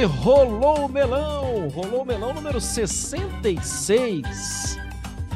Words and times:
E 0.00 0.04
rolou 0.04 0.86
o 0.86 0.88
melão! 0.88 1.68
Rolou 1.68 2.04
o 2.04 2.06
melão 2.06 2.32
número 2.32 2.58
66. 2.58 4.78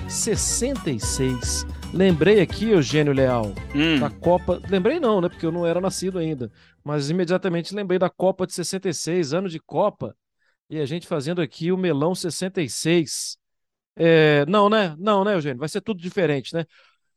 66. 0.08 1.66
Lembrei 1.92 2.40
aqui, 2.40 2.70
Eugênio 2.70 3.12
Leal, 3.12 3.52
Hum. 3.74 4.00
da 4.00 4.08
Copa. 4.08 4.62
Lembrei 4.66 4.98
não, 4.98 5.20
né? 5.20 5.28
Porque 5.28 5.44
eu 5.44 5.52
não 5.52 5.66
era 5.66 5.82
nascido 5.82 6.18
ainda. 6.18 6.50
Mas 6.82 7.10
imediatamente 7.10 7.74
lembrei 7.74 7.98
da 7.98 8.08
Copa 8.08 8.46
de 8.46 8.54
66, 8.54 9.34
ano 9.34 9.50
de 9.50 9.60
Copa. 9.60 10.16
E 10.70 10.80
a 10.80 10.86
gente 10.86 11.06
fazendo 11.06 11.42
aqui 11.42 11.70
o 11.70 11.76
melão 11.76 12.14
66. 12.14 13.36
É, 13.96 14.46
não, 14.46 14.70
né? 14.70 14.96
Não, 14.98 15.24
né, 15.24 15.34
Eugênio? 15.34 15.58
Vai 15.58 15.68
ser 15.68 15.82
tudo 15.82 16.00
diferente, 16.00 16.54
né? 16.54 16.64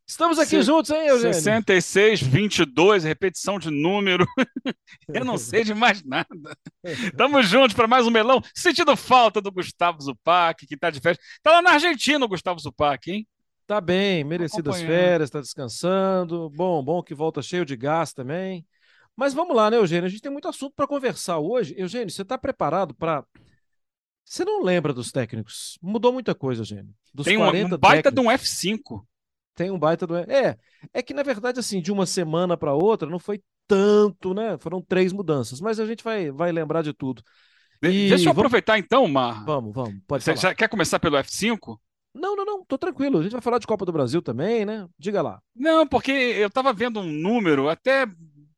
Estamos 0.09 0.39
aqui 0.39 0.51
Se- 0.51 0.63
juntos, 0.63 0.89
hein, 0.89 1.05
Eugênio? 1.07 1.33
66, 1.33 2.21
22, 2.21 3.03
repetição 3.03 3.59
de 3.59 3.69
número. 3.69 4.25
Eu 5.09 5.25
não 5.25 5.37
sei 5.37 5.65
de 5.65 5.73
mais 5.73 6.01
nada. 6.01 6.27
Tamo 7.17 7.43
juntos 7.43 7.75
para 7.75 7.89
mais 7.89 8.07
um 8.07 8.09
melão. 8.09 8.41
Sentindo 8.55 8.95
falta 8.95 9.41
do 9.41 9.51
Gustavo 9.51 10.01
Zupac, 10.01 10.65
que 10.65 10.77
tá 10.77 10.89
de 10.89 11.01
férias. 11.01 11.21
Tá 11.43 11.51
lá 11.51 11.61
na 11.61 11.71
Argentina 11.71 12.23
o 12.23 12.27
Gustavo 12.29 12.57
Zupac, 12.57 13.11
hein? 13.11 13.27
Tá 13.67 13.81
bem, 13.81 14.23
merecidas 14.23 14.81
férias, 14.81 15.29
tá 15.29 15.41
descansando. 15.41 16.49
Bom, 16.51 16.81
bom 16.81 17.03
que 17.03 17.13
volta 17.13 17.41
cheio 17.41 17.65
de 17.65 17.75
gás 17.75 18.13
também. 18.13 18.65
Mas 19.13 19.33
vamos 19.33 19.53
lá, 19.53 19.69
né, 19.69 19.75
Eugênio? 19.75 20.05
A 20.05 20.09
gente 20.09 20.21
tem 20.21 20.31
muito 20.31 20.47
assunto 20.47 20.73
para 20.73 20.87
conversar 20.87 21.39
hoje. 21.39 21.75
Eugênio, 21.77 22.09
você 22.09 22.21
está 22.21 22.37
preparado 22.37 22.95
para. 22.95 23.25
Você 24.23 24.45
não 24.45 24.63
lembra 24.63 24.93
dos 24.93 25.11
técnicos? 25.11 25.77
Mudou 25.81 26.13
muita 26.13 26.33
coisa, 26.33 26.61
Eugênio. 26.61 26.93
Dos 27.13 27.25
Tem 27.25 27.35
um, 27.35 27.41
40 27.41 27.75
um 27.75 27.77
baita 27.77 28.09
de 28.09 28.15
técnicos, 28.15 28.63
um 28.63 28.69
F5. 28.71 29.05
Tem 29.57 29.71
um 29.71 29.79
baita 29.79 30.05
do. 30.05 30.15
É, 30.15 30.55
é 30.93 31.01
que 31.01 31.15
na 31.15 31.23
verdade, 31.23 31.59
assim, 31.59 31.81
de 31.81 31.91
uma 31.91 32.05
semana 32.05 32.55
para 32.55 32.75
outra, 32.75 33.09
não 33.09 33.17
foi 33.17 33.41
tanto, 33.67 34.31
né? 34.35 34.55
Foram 34.59 34.79
três 34.81 35.11
mudanças, 35.11 35.59
mas 35.59 35.79
a 35.79 35.85
gente 35.87 36.03
vai, 36.03 36.29
vai 36.31 36.51
lembrar 36.51 36.83
de 36.83 36.93
tudo. 36.93 37.23
E 37.81 38.07
Deixa 38.09 38.13
eu 38.13 38.17
vamos- 38.19 38.37
aproveitar 38.37 38.77
então, 38.77 39.07
Mar. 39.07 39.43
Vamos, 39.45 39.73
vamos, 39.73 39.95
pode 40.07 40.23
Você 40.23 40.35
falar. 40.35 40.53
quer 40.53 40.69
começar 40.69 40.99
pelo 40.99 41.17
F5? 41.17 41.79
Não, 42.13 42.35
não, 42.35 42.45
não, 42.45 42.65
tô 42.65 42.77
tranquilo. 42.77 43.17
A 43.19 43.23
gente 43.23 43.31
vai 43.31 43.41
falar 43.41 43.57
de 43.57 43.65
Copa 43.67 43.83
do 43.85 43.91
Brasil 43.91 44.21
também, 44.21 44.63
né? 44.63 44.87
Diga 44.97 45.21
lá. 45.23 45.41
Não, 45.55 45.87
porque 45.87 46.11
eu 46.11 46.47
estava 46.47 46.71
vendo 46.71 46.99
um 46.99 47.11
número, 47.11 47.67
até 47.67 48.05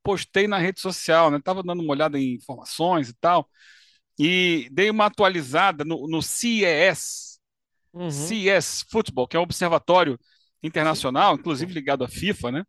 postei 0.04 0.48
na 0.50 0.58
rede 0.58 0.82
social, 0.82 1.32
né? 1.32 1.40
Tava 1.42 1.64
dando 1.64 1.82
uma 1.82 1.92
olhada 1.92 2.20
em 2.20 2.36
informações 2.36 3.10
e 3.10 3.14
tal, 3.14 3.50
e 4.20 4.68
dei 4.72 4.90
uma 4.90 5.06
atualizada 5.06 5.86
no, 5.86 6.08
no 6.08 6.22
CES, 6.22 7.30
Uhum. 7.92 8.12
CES 8.12 8.86
Football, 8.92 9.28
que 9.28 9.36
é 9.36 9.40
um 9.40 9.44
observatório 9.44 10.20
internacional, 10.64 11.36
inclusive 11.36 11.74
ligado 11.74 12.04
à 12.04 12.08
FIFA, 12.08 12.52
né? 12.52 12.64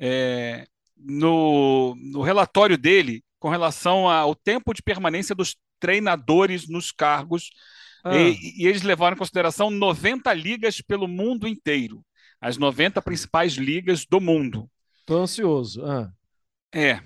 É, 0.00 0.66
no, 0.96 1.94
no 1.96 2.22
relatório 2.22 2.78
dele 2.78 3.22
com 3.38 3.48
relação 3.48 4.08
ao 4.08 4.34
tempo 4.34 4.72
de 4.72 4.82
permanência 4.82 5.34
dos 5.34 5.56
treinadores 5.80 6.68
nos 6.68 6.92
cargos, 6.92 7.50
Ah, 8.04 8.14
e, 8.16 8.62
e 8.64 8.66
eles 8.66 8.82
levaram 8.82 9.14
em 9.16 9.18
consideração 9.18 9.70
90 9.70 10.32
ligas 10.34 10.80
pelo 10.80 11.08
mundo 11.08 11.48
inteiro, 11.48 12.04
as 12.40 12.56
90 12.56 13.00
principais 13.02 13.54
ligas 13.54 14.06
do 14.06 14.20
mundo. 14.20 14.70
tô 15.06 15.18
ansioso. 15.18 15.84
Ah. 15.84 16.12
É. 16.74 17.00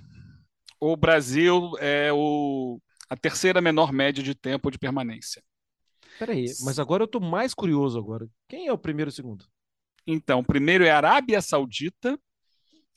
O 0.80 0.96
Brasil 0.96 1.72
é 1.80 2.12
o, 2.12 2.80
a 3.10 3.16
terceira 3.16 3.60
menor 3.60 3.92
média 3.92 4.22
de 4.22 4.34
tempo 4.34 4.70
de 4.70 4.78
permanência. 4.78 5.42
Peraí, 6.18 6.46
mas 6.60 6.78
agora 6.78 7.02
eu 7.02 7.08
tô 7.08 7.20
mais 7.20 7.54
curioso 7.54 7.98
agora. 7.98 8.28
Quem 8.48 8.66
é 8.68 8.72
o 8.72 8.78
primeiro 8.78 9.10
e 9.10 9.12
o 9.12 9.14
segundo? 9.14 9.46
Então, 10.06 10.40
o 10.40 10.44
primeiro 10.44 10.84
é 10.84 10.90
Arábia 10.90 11.40
Saudita 11.42 12.18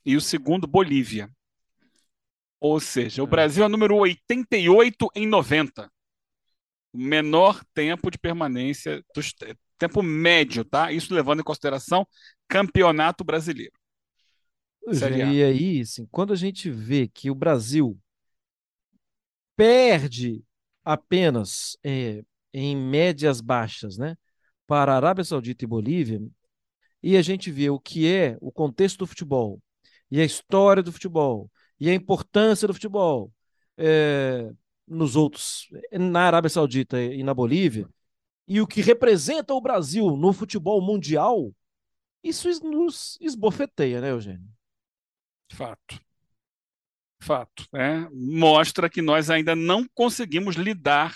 e 0.06 0.16
o 0.16 0.22
segundo 0.22 0.68
Bolívia. 0.68 1.30
Ou 2.60 2.80
seja, 2.80 3.24
o 3.24 3.26
É. 3.26 3.30
Brasil 3.30 3.64
é 3.64 3.68
número 3.68 3.96
88 3.96 5.10
em 5.16 5.28
90. 5.28 5.90
O 6.94 6.98
menor 6.98 7.64
tempo 7.74 8.10
de 8.12 8.18
permanência, 8.18 9.04
dos, 9.16 9.34
tempo 9.78 10.04
médio, 10.04 10.66
tá? 10.66 10.92
Isso 10.92 11.14
levando 11.14 11.40
em 11.40 11.44
consideração 11.44 12.06
campeonato 12.48 13.24
brasileiro. 13.24 13.74
A. 14.88 15.34
E 15.34 15.44
aí, 15.44 15.82
assim, 15.82 16.08
quando 16.12 16.34
a 16.34 16.36
gente 16.36 16.70
vê 16.70 17.08
que 17.08 17.30
o 17.30 17.36
Brasil 17.36 17.98
perde 19.56 20.44
apenas 20.84 21.78
é, 21.84 22.24
em 22.54 22.76
médias 22.76 23.42
baixas, 23.42 23.98
né, 23.98 24.16
para 24.66 24.94
a 24.94 24.96
Arábia 24.96 25.24
Saudita 25.24 25.66
e 25.66 25.68
Bolívia, 25.68 26.22
e 27.02 27.18
a 27.18 27.22
gente 27.22 27.52
vê 27.52 27.70
o 27.70 27.80
que 27.80 28.12
é 28.12 28.38
o 28.42 28.52
contexto 28.52 29.00
do 29.00 29.08
futebol, 29.08 29.62
e 30.12 30.20
a 30.22 30.26
história 30.26 30.84
do 30.84 30.92
futebol, 30.92 31.50
e 31.80 31.90
a 31.90 31.94
importância 31.94 32.68
do 32.68 32.74
futebol 32.74 33.32
é, 33.78 34.50
nos 34.88 35.16
outros, 35.16 35.68
na 35.92 36.22
Arábia 36.22 36.50
Saudita 36.50 37.02
e 37.02 37.24
na 37.24 37.34
Bolívia, 37.34 37.88
e 38.48 38.60
o 38.60 38.68
que 38.68 38.82
representa 38.82 39.54
o 39.54 39.62
Brasil 39.62 40.18
no 40.18 40.34
futebol 40.34 40.82
mundial, 40.82 41.54
isso 42.24 42.50
nos 42.64 43.18
esbofeteia, 43.22 44.02
né, 44.02 44.10
Eugênio? 44.12 44.50
Fato. 45.52 46.00
Fato. 47.22 47.68
É, 47.76 48.08
mostra 48.12 48.90
que 48.90 49.02
nós 49.02 49.30
ainda 49.30 49.56
não 49.56 49.86
conseguimos 49.94 50.56
lidar 50.56 51.16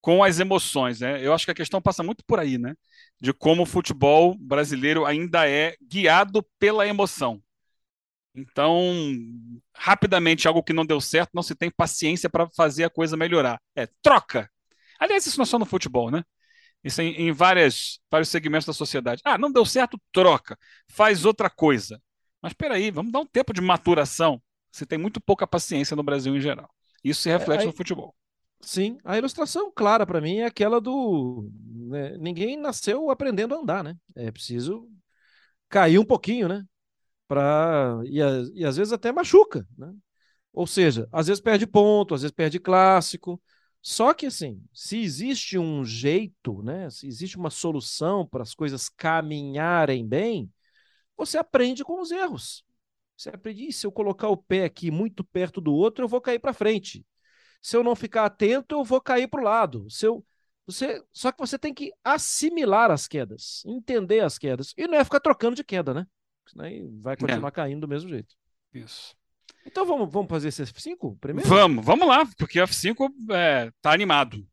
com 0.00 0.24
as 0.24 0.40
emoções. 0.40 1.00
Né? 1.00 1.24
Eu 1.24 1.32
acho 1.32 1.44
que 1.44 1.50
a 1.50 1.54
questão 1.54 1.80
passa 1.80 2.02
muito 2.02 2.24
por 2.24 2.40
aí, 2.40 2.58
né? 2.58 2.74
De 3.20 3.32
como 3.32 3.62
o 3.62 3.66
futebol 3.66 4.34
brasileiro 4.38 5.04
ainda 5.04 5.48
é 5.48 5.76
guiado 5.82 6.42
pela 6.58 6.86
emoção. 6.86 7.42
Então, 8.34 8.94
rapidamente, 9.74 10.46
algo 10.46 10.62
que 10.62 10.72
não 10.72 10.86
deu 10.86 11.00
certo, 11.00 11.30
não 11.34 11.42
se 11.42 11.54
tem 11.54 11.70
paciência 11.70 12.30
para 12.30 12.48
fazer 12.50 12.84
a 12.84 12.90
coisa 12.90 13.16
melhorar. 13.16 13.60
É 13.74 13.86
troca. 14.02 14.50
Aliás, 14.98 15.26
isso 15.26 15.36
não 15.38 15.42
é 15.42 15.46
só 15.46 15.58
no 15.58 15.66
futebol, 15.66 16.10
né? 16.10 16.22
Isso 16.82 17.00
é 17.00 17.04
em, 17.04 17.32
várias, 17.32 17.98
vários 18.10 18.28
segmentos 18.28 18.66
da 18.66 18.72
sociedade. 18.72 19.20
Ah, 19.24 19.36
não 19.36 19.52
deu 19.52 19.64
certo, 19.66 20.00
troca. 20.12 20.56
Faz 20.88 21.24
outra 21.24 21.50
coisa. 21.50 22.00
Mas 22.40 22.52
espera 22.52 22.74
aí, 22.74 22.90
vamos 22.90 23.12
dar 23.12 23.20
um 23.20 23.26
tempo 23.26 23.52
de 23.52 23.60
maturação. 23.60 24.40
Você 24.72 24.86
tem 24.86 24.96
muito 24.98 25.20
pouca 25.20 25.46
paciência 25.46 25.94
no 25.94 26.02
Brasil 26.02 26.34
em 26.34 26.40
geral. 26.40 26.70
Isso 27.04 27.22
se 27.22 27.28
reflete 27.28 27.60
aí- 27.62 27.66
no 27.66 27.72
futebol. 27.72 28.14
Sim, 28.62 28.98
a 29.04 29.16
ilustração 29.16 29.72
clara 29.74 30.06
para 30.06 30.20
mim 30.20 30.38
é 30.38 30.44
aquela 30.44 30.80
do 30.80 31.50
né, 31.88 32.16
ninguém 32.18 32.56
nasceu 32.58 33.10
aprendendo 33.10 33.54
a 33.54 33.58
andar, 33.58 33.82
né? 33.82 33.96
É 34.14 34.30
preciso 34.30 34.88
cair 35.68 35.98
um 35.98 36.04
pouquinho, 36.04 36.48
né? 36.48 36.64
Pra, 37.28 38.00
e, 38.06 38.22
a- 38.22 38.42
e 38.54 38.64
às 38.64 38.76
vezes 38.76 38.92
até 38.92 39.12
machuca, 39.12 39.66
né? 39.78 39.94
Ou 40.52 40.66
seja, 40.66 41.08
às 41.12 41.28
vezes 41.28 41.42
perde 41.42 41.66
ponto, 41.66 42.14
às 42.14 42.22
vezes 42.22 42.34
perde 42.34 42.60
clássico. 42.60 43.42
Só 43.82 44.14
que 44.14 44.26
assim, 44.26 44.62
se 44.74 44.98
existe 45.02 45.58
um 45.58 45.84
jeito, 45.84 46.62
né? 46.62 46.90
Se 46.90 47.06
existe 47.08 47.36
uma 47.38 47.50
solução 47.50 48.26
para 48.26 48.42
as 48.42 48.54
coisas 48.54 48.88
caminharem 48.90 50.06
bem, 50.06 50.50
você 51.16 51.38
aprende 51.38 51.84
com 51.84 52.00
os 52.00 52.10
erros. 52.10 52.64
Você 53.16 53.30
aprende, 53.30 53.64
"Ih, 53.66 53.72
se 53.72 53.86
eu 53.86 53.92
colocar 53.92 54.28
o 54.28 54.36
pé 54.36 54.64
aqui 54.64 54.90
muito 54.90 55.24
perto 55.24 55.60
do 55.60 55.72
outro, 55.74 56.04
eu 56.04 56.08
vou 56.08 56.20
cair 56.20 56.38
para 56.38 56.52
frente. 56.54 57.04
Se 57.60 57.76
eu 57.76 57.84
não 57.84 57.94
ficar 57.94 58.24
atento, 58.24 58.76
eu 58.76 58.84
vou 58.84 59.00
cair 59.00 59.28
para 59.28 59.40
o 59.40 59.44
lado. 59.44 59.90
Se 59.90 60.06
eu, 60.06 60.24
você, 60.66 61.02
só 61.12 61.30
que 61.30 61.38
você 61.38 61.58
tem 61.58 61.74
que 61.74 61.92
assimilar 62.04 62.90
as 62.90 63.06
quedas, 63.06 63.62
entender 63.66 64.20
as 64.20 64.38
quedas. 64.38 64.72
E 64.76 64.86
não 64.86 64.98
é 64.98 65.04
ficar 65.04 65.20
trocando 65.20 65.56
de 65.56 65.64
queda, 65.64 65.92
né? 65.92 66.06
Senão 66.46 66.64
aí 66.64 66.88
vai 67.00 67.16
continuar 67.16 67.50
caindo 67.50 67.82
do 67.82 67.88
mesmo 67.88 68.08
jeito. 68.08 68.34
Isso. 68.72 69.14
Então 69.66 69.84
vamos, 69.84 70.10
vamos 70.10 70.28
fazer 70.28 70.48
esse 70.48 70.62
F5 70.62 71.18
primeiro? 71.20 71.48
Vamos, 71.48 71.84
vamos 71.84 72.08
lá, 72.08 72.24
porque 72.38 72.60
o 72.60 72.64
F5 72.66 73.10
é, 73.30 73.70
tá 73.80 73.92
animado. 73.92 74.46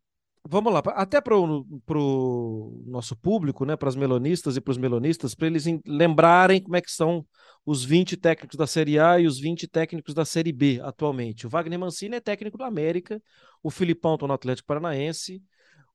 Vamos 0.49 0.71
lá, 0.71 0.81
até 0.95 1.19
para 1.19 1.35
o 1.37 2.83
nosso 2.85 3.15
público, 3.17 3.65
né, 3.65 3.75
para 3.75 3.89
as 3.89 3.95
melonistas 3.95 4.55
e 4.55 4.61
para 4.61 4.71
os 4.71 4.77
melonistas, 4.77 5.35
para 5.35 5.47
eles 5.47 5.67
em- 5.67 5.81
lembrarem 5.85 6.61
como 6.61 6.75
é 6.75 6.81
que 6.81 6.91
são 6.91 7.25
os 7.65 7.83
20 7.83 8.15
técnicos 8.15 8.55
da 8.55 8.65
Série 8.65 8.97
A 8.97 9.19
e 9.19 9.27
os 9.27 9.39
20 9.39 9.67
técnicos 9.67 10.13
da 10.13 10.23
Série 10.23 10.53
B 10.53 10.79
atualmente. 10.81 11.45
O 11.45 11.49
Wagner 11.49 11.77
Mancini 11.77 12.15
é 12.15 12.21
técnico 12.21 12.57
do 12.57 12.63
América, 12.63 13.21
o 13.61 13.69
Filipão 13.69 14.15
está 14.15 14.25
no 14.25 14.33
Atlético 14.33 14.67
Paranaense, 14.67 15.43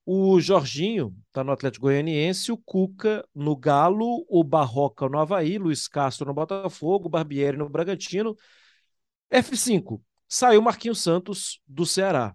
o 0.04 0.40
Jorginho 0.40 1.16
está 1.28 1.44
no 1.44 1.52
Atlético 1.52 1.86
Goianiense, 1.86 2.52
o 2.52 2.58
Cuca 2.58 3.26
no 3.34 3.56
Galo, 3.56 4.26
o 4.28 4.44
Barroca 4.44 5.08
no 5.08 5.18
Havaí, 5.18 5.56
Luiz 5.58 5.88
Castro 5.88 6.26
no 6.26 6.34
Botafogo, 6.34 7.06
o 7.06 7.10
Barbieri 7.10 7.56
no 7.56 7.68
Bragantino. 7.68 8.36
F5, 9.30 10.02
saiu 10.28 10.60
Marquinhos 10.60 11.00
Santos 11.02 11.60
do 11.66 11.86
Ceará. 11.86 12.34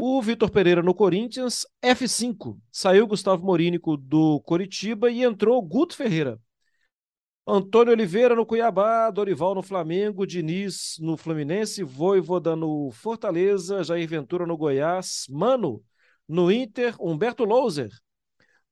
O 0.00 0.22
Vitor 0.22 0.48
Pereira 0.48 0.80
no 0.80 0.94
Corinthians, 0.94 1.66
F5. 1.82 2.56
Saiu 2.70 3.04
Gustavo 3.04 3.44
Morínico 3.44 3.96
do 3.96 4.40
Coritiba 4.42 5.10
e 5.10 5.24
entrou 5.24 5.60
Guto 5.60 5.96
Ferreira. 5.96 6.40
Antônio 7.44 7.92
Oliveira 7.92 8.36
no 8.36 8.46
Cuiabá, 8.46 9.10
Dorival 9.10 9.56
no 9.56 9.62
Flamengo, 9.62 10.24
Diniz 10.24 10.98
no 11.00 11.16
Fluminense, 11.16 11.82
Voivoda 11.82 12.54
no 12.54 12.92
Fortaleza, 12.92 13.82
Jair 13.82 14.08
Ventura 14.08 14.46
no 14.46 14.56
Goiás, 14.56 15.24
Mano 15.28 15.82
no 16.28 16.48
Inter, 16.48 16.94
Humberto 17.00 17.42
Louser 17.44 17.90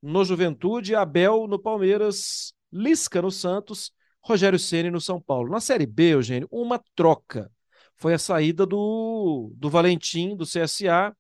no 0.01 0.25
Juventude, 0.25 0.95
Abel 0.95 1.49
no 1.49 1.59
Palmeiras, 1.59 2.55
Lisca 2.71 3.21
no 3.21 3.33
Santos, 3.33 3.91
Rogério 4.21 4.61
Ceni 4.61 4.93
no 4.93 5.01
São 5.01 5.21
Paulo. 5.21 5.51
Na 5.51 5.59
Série 5.59 5.87
B, 5.87 6.13
Eugênio, 6.13 6.47
uma 6.53 6.81
troca. 6.95 7.51
Foi 7.97 8.15
a 8.15 8.19
saída 8.19 8.67
do, 8.67 9.53
do 9.57 9.71
Valentim, 9.71 10.37
do 10.37 10.45
CSA, 10.45 11.15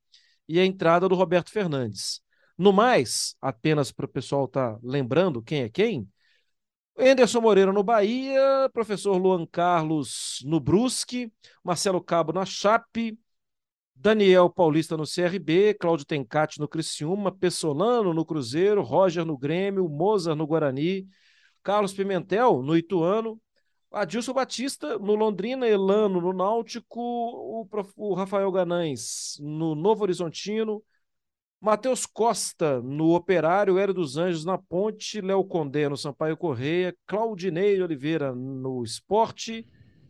e 0.49 0.61
a 0.61 0.65
entrada 0.65 1.09
do 1.09 1.15
Roberto 1.15 1.51
Fernandes. 1.51 2.21
No 2.57 2.73
mais, 2.73 3.37
apenas 3.41 3.93
para 3.93 4.07
o 4.07 4.09
pessoal 4.09 4.47
estar 4.47 4.75
tá 4.75 4.81
lembrando 4.83 5.43
quem 5.43 5.63
é 5.63 5.69
quem, 5.69 6.09
Anderson 6.99 7.41
Moreira 7.43 7.73
no 7.73 7.83
Bahia, 7.83 8.71
professor 8.73 9.19
Luan 9.19 9.45
Carlos 9.47 10.43
no 10.47 10.59
Brusque, 10.59 11.31
Marcelo 11.63 12.01
Cabo 12.01 12.33
na 12.33 12.47
Chape, 12.47 13.19
Daniel 13.95 14.49
Paulista 14.49 14.97
no 14.97 15.05
CRB, 15.07 15.75
Cláudio 15.75 16.07
Tencati 16.07 16.59
no 16.59 16.69
Criciúma, 16.69 17.31
Pessolano 17.31 18.15
no 18.15 18.25
Cruzeiro, 18.25 18.83
Roger 18.83 19.27
no 19.27 19.37
Grêmio, 19.37 19.89
Mozart 19.89 20.39
no 20.39 20.47
Guarani, 20.47 21.07
Carlos 21.63 21.93
Pimentel 21.93 22.63
no 22.63 22.77
Ituano, 22.77 23.41
Adilson 23.97 24.35
Batista 24.35 24.99
no 24.99 25.15
Londrina, 25.15 25.67
Elano 25.67 26.21
no 26.21 26.31
Náutico, 26.31 27.01
o, 27.01 27.67
o 27.97 28.15
Rafael 28.15 28.53
Ganães 28.53 29.39
no 29.41 29.75
Novo 29.75 30.03
Horizontino, 30.03 30.83
Matheus 31.59 32.05
Costa 32.05 32.83
no 32.83 33.15
Operário, 33.15 33.79
Hélio 33.79 33.95
dos 33.95 34.19
Anjos 34.19 34.45
na 34.45 34.59
Ponte, 34.59 35.23
Léo 35.23 35.43
Condé 35.43 35.89
no 35.89 35.97
Sampaio 35.97 36.37
Correia, 36.37 36.95
Claudinei 37.07 37.81
Oliveira 37.81 38.35
no 38.35 38.85
Esporte, 38.85 39.67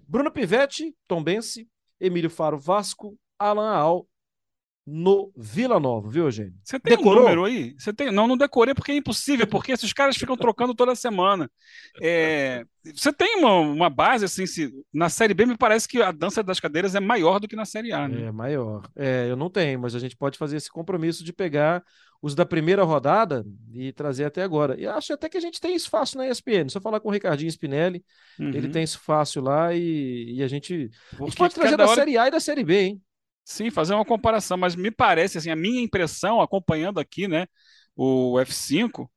Bruno 0.09 0.33
Pivetti, 0.33 0.93
Tombense, 1.07 1.69
Emílio 2.01 2.29
Faro 2.29 2.59
Vasco, 2.59 3.17
Alan 3.39 3.73
Al 3.73 4.05
no 4.87 5.33
Vila 5.37 5.81
Nova, 5.81 6.09
viu, 6.09 6.25
Eugênio? 6.25 6.55
Você 6.63 6.79
tem 6.79 6.97
Decorou? 6.97 7.19
um 7.19 7.23
número 7.25 7.45
aí? 7.45 7.75
Você 7.77 7.93
tem... 7.93 8.13
Não, 8.13 8.29
não 8.29 8.37
decorei 8.37 8.73
porque 8.73 8.93
é 8.93 8.97
impossível, 8.97 9.47
porque 9.47 9.73
esses 9.73 9.93
caras 9.93 10.17
ficam 10.17 10.37
trocando 10.37 10.75
toda 10.75 10.95
semana. 10.95 11.51
É... 12.01 12.65
Você 12.95 13.13
tem 13.13 13.37
uma, 13.39 13.59
uma 13.59 13.91
base, 13.91 14.25
assim, 14.25 14.47
se... 14.47 14.73
na 14.95 15.09
Série 15.09 15.35
B 15.35 15.45
me 15.45 15.57
parece 15.57 15.89
que 15.89 16.01
a 16.01 16.13
dança 16.13 16.41
das 16.41 16.61
cadeiras 16.61 16.95
é 16.95 17.01
maior 17.01 17.41
do 17.41 17.49
que 17.49 17.57
na 17.57 17.65
Série 17.65 17.93
A, 17.93 18.07
né? 18.07 18.27
É, 18.27 18.31
maior. 18.33 18.89
É, 18.95 19.27
eu 19.29 19.35
não 19.35 19.51
tenho, 19.51 19.81
mas 19.81 19.97
a 19.97 19.99
gente 19.99 20.17
pode 20.17 20.39
fazer 20.39 20.57
esse 20.57 20.71
compromisso 20.71 21.25
de 21.25 21.33
pegar 21.33 21.83
os 22.23 22.35
da 22.35 22.47
primeira 22.47 22.83
rodada 22.85 23.45
e 23.73 23.93
trazer 23.93 24.25
até 24.25 24.43
agora. 24.43 24.81
E 24.81 24.87
acho 24.87 25.13
até 25.13 25.29
que 25.29 25.37
a 25.37 25.41
gente 25.41 25.61
tem 25.61 25.75
isso 25.75 25.91
fácil 25.91 26.19
na 26.19 26.29
ESPN. 26.29 26.69
Só 26.69 26.81
falar 26.81 27.01
com 27.01 27.09
o 27.09 27.13
Ricardinho 27.13 27.51
Spinelli, 27.51 28.05
uhum. 28.39 28.49
ele 28.49 28.69
tem 28.69 28.83
isso 28.83 29.01
fácil 29.01 29.43
lá 29.43 29.75
e, 29.75 30.35
e 30.37 30.43
a 30.43 30.49
gente, 30.49 30.91
a 31.21 31.25
gente 31.25 31.37
pode 31.37 31.55
trazer 31.55 31.77
da 31.77 31.87
hora... 31.87 31.95
Série 31.95 32.17
A 32.17 32.29
e 32.29 32.31
da 32.31 32.41
Série 32.41 32.65
B, 32.65 32.81
hein? 32.81 33.03
Sim, 33.49 33.71
fazer 33.71 33.95
uma 33.95 34.05
comparação, 34.05 34.57
mas 34.57 34.75
me 34.75 34.91
parece, 34.91 35.39
assim, 35.39 35.51
a 35.51 35.55
minha 35.55 35.81
impressão, 35.81 36.41
acompanhando 36.41 36.99
aqui, 36.99 37.29
né, 37.29 37.47
o 37.95 38.35
F5, 38.41 39.09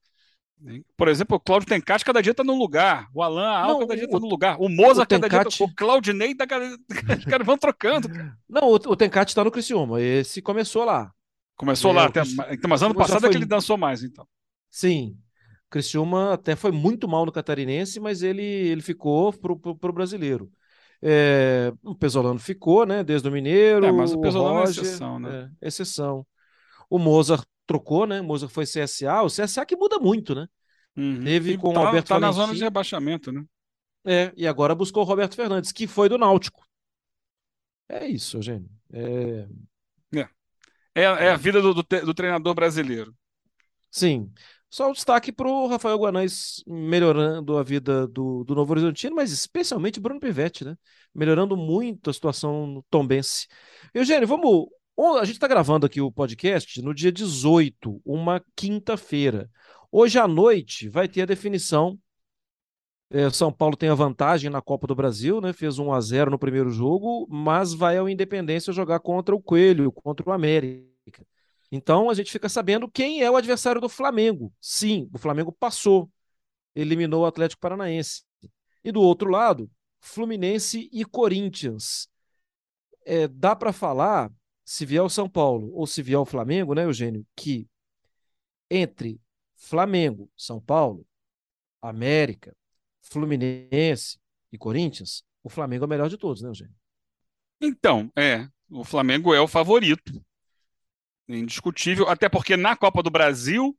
por 0.95 1.07
exemplo, 1.07 1.35
o 1.35 1.39
Cláudio 1.39 1.67
Tencati 1.67 2.05
cada 2.05 2.21
dia 2.21 2.29
está 2.29 2.43
num 2.43 2.59
lugar, 2.59 3.07
o 3.11 3.23
Alan 3.23 3.47
Al 3.47 3.79
cada 3.79 3.95
dia 3.95 4.05
está 4.05 4.19
num 4.19 4.27
lugar, 4.27 4.57
o 4.59 4.69
Moza 4.69 5.03
cada 5.03 5.27
Tencati... 5.27 5.57
dia, 5.57 5.65
tá... 5.65 5.71
o 5.71 5.75
Claudinei, 5.75 6.35
tá 6.35 6.45
cada... 6.45 6.63
os 7.17 7.25
caras 7.25 7.47
vão 7.47 7.57
trocando. 7.57 8.07
Não, 8.47 8.67
o, 8.67 8.75
o 8.75 8.95
Tencati 8.95 9.31
está 9.31 9.43
no 9.43 9.49
Criciúma, 9.49 9.99
esse 9.99 10.43
começou 10.43 10.85
lá. 10.85 11.11
Começou 11.55 11.89
é, 11.89 11.93
lá, 11.95 12.05
até, 12.05 12.21
então, 12.51 12.69
mas 12.69 12.83
ano 12.83 12.93
passado 12.93 13.21
foi... 13.21 13.29
é 13.29 13.31
que 13.31 13.37
ele 13.39 13.47
dançou 13.47 13.79
mais, 13.79 14.03
então. 14.03 14.27
Sim, 14.69 15.17
o 15.65 15.71
Criciúma 15.71 16.35
até 16.35 16.55
foi 16.55 16.71
muito 16.71 17.07
mal 17.07 17.25
no 17.25 17.31
Catarinense, 17.31 17.99
mas 17.99 18.21
ele, 18.21 18.43
ele 18.43 18.83
ficou 18.83 19.33
pro, 19.33 19.57
pro, 19.57 19.75
pro 19.75 19.91
brasileiro. 19.91 20.51
É, 21.01 21.71
o 21.83 21.95
Pesolano 21.95 22.39
ficou, 22.39 22.85
né? 22.85 23.03
Desde 23.03 23.27
o 23.27 23.31
Mineiro. 23.31 23.85
É, 23.85 23.91
mas 23.91 24.13
o 24.13 24.19
Pesolano 24.19 24.55
o 24.55 24.59
Roger, 24.59 24.83
é 24.83 24.87
exceção, 24.87 25.19
né? 25.19 25.51
É, 25.61 25.67
exceção. 25.67 26.27
O 26.89 26.99
Mozart 26.99 27.45
trocou, 27.65 28.05
né? 28.05 28.21
O 28.21 28.23
Mozart 28.23 28.51
foi 28.51 28.65
CSA. 28.65 29.21
O 29.23 29.27
CSA 29.27 29.65
que 29.65 29.75
muda 29.75 29.99
muito, 29.99 30.35
né? 30.35 30.47
Uhum. 30.97 31.23
Teve 31.23 31.57
com 31.57 31.73
tá, 31.73 31.81
o 31.81 31.85
Alberto 31.85 32.09
tá 32.09 32.19
na 32.19 32.31
zona 32.31 32.53
de 32.53 32.61
rebaixamento, 32.61 33.31
né? 33.31 33.43
É, 34.05 34.33
e 34.35 34.47
agora 34.47 34.75
buscou 34.75 35.03
o 35.03 35.05
Roberto 35.05 35.35
Fernandes, 35.35 35.71
que 35.71 35.87
foi 35.87 36.09
do 36.09 36.17
Náutico. 36.17 36.65
É 37.87 38.07
isso, 38.07 38.37
Eugênio. 38.37 38.69
É, 38.91 39.47
é, 40.13 40.27
é, 40.95 41.03
é 41.03 41.29
a 41.31 41.37
vida 41.37 41.61
do, 41.61 41.73
do, 41.73 41.83
do 41.83 42.13
treinador 42.13 42.53
brasileiro. 42.53 43.15
Sim. 43.91 44.31
Só 44.69 44.89
o 44.89 44.93
destaque 44.93 45.31
para 45.31 45.47
o 45.47 45.67
Rafael 45.67 45.97
Guanais 45.97 46.63
melhorando 46.67 47.57
a 47.57 47.63
vida 47.63 48.07
do, 48.07 48.43
do 48.43 48.53
Novo 48.53 48.71
Horizontino, 48.71 49.15
mas 49.15 49.31
especialmente 49.31 49.99
Bruno 49.99 50.19
Pivetti, 50.19 50.63
né? 50.63 50.75
Melhorando 51.13 51.57
muito 51.57 52.09
a 52.09 52.13
situação 52.13 52.67
no 52.67 52.83
Tombense. 52.89 53.47
Eugênio, 53.93 54.27
vamos. 54.27 54.67
A 55.19 55.25
gente 55.25 55.37
está 55.37 55.47
gravando 55.47 55.85
aqui 55.85 56.01
o 56.01 56.11
podcast 56.11 56.81
no 56.83 56.93
dia 56.93 57.11
18, 57.11 58.01
uma 58.05 58.43
quinta-feira. 58.55 59.49
Hoje 59.91 60.19
à 60.19 60.27
noite 60.27 60.87
vai 60.87 61.07
ter 61.07 61.23
a 61.23 61.25
definição. 61.25 61.97
É, 63.09 63.27
São 63.31 63.51
Paulo 63.51 63.75
tem 63.75 63.89
a 63.89 63.95
vantagem 63.95 64.51
na 64.51 64.61
Copa 64.61 64.85
do 64.85 64.93
Brasil, 64.93 65.41
né? 65.41 65.51
Fez 65.51 65.79
1 65.79 65.91
a 65.93 65.99
0 65.99 66.29
no 66.29 66.37
primeiro 66.37 66.69
jogo, 66.69 67.25
mas 67.27 67.73
vai 67.73 67.97
ao 67.97 68.07
Independência 68.07 68.71
jogar 68.71 68.99
contra 68.99 69.35
o 69.35 69.41
Coelho, 69.41 69.91
contra 69.91 70.29
o 70.29 70.31
América. 70.31 70.98
Então 71.71 72.09
a 72.09 72.13
gente 72.13 72.31
fica 72.31 72.49
sabendo 72.49 72.89
quem 72.89 73.21
é 73.21 73.29
o 73.29 73.35
adversário 73.35 73.79
do 73.79 73.89
Flamengo. 73.89 74.53
Sim, 74.59 75.09
o 75.13 75.17
Flamengo 75.17 75.51
passou, 75.51 76.11
eliminou 76.75 77.23
o 77.23 77.25
Atlético 77.25 77.61
Paranaense. 77.61 78.23
E 78.83 78.91
do 78.91 79.01
outro 79.01 79.29
lado, 79.29 79.69
Fluminense 79.99 80.89
e 80.91 81.05
Corinthians. 81.05 82.09
É, 83.05 83.27
dá 83.27 83.55
para 83.55 83.73
falar, 83.73 84.31
se 84.63 84.85
vier 84.85 85.03
o 85.03 85.09
São 85.09 85.29
Paulo 85.29 85.71
ou 85.73 85.85
se 85.85 86.01
vier 86.01 86.19
o 86.19 86.25
Flamengo, 86.25 86.73
né, 86.73 86.85
Eugênio, 86.85 87.25
que 87.35 87.67
entre 88.69 89.19
Flamengo, 89.55 90.29
São 90.35 90.59
Paulo, 90.61 91.05
América, 91.81 92.55
Fluminense 93.01 94.19
e 94.51 94.57
Corinthians, 94.57 95.23
o 95.43 95.49
Flamengo 95.49 95.83
é 95.83 95.87
o 95.87 95.89
melhor 95.89 96.09
de 96.09 96.17
todos, 96.17 96.41
né, 96.41 96.49
Eugênio? 96.49 96.75
Então, 97.61 98.11
é, 98.15 98.47
o 98.69 98.83
Flamengo 98.83 99.33
é 99.33 99.41
o 99.41 99.47
favorito 99.47 100.23
indiscutível, 101.29 102.09
até 102.09 102.27
porque 102.27 102.57
na 102.57 102.75
Copa 102.75 103.03
do 103.03 103.09
Brasil, 103.09 103.77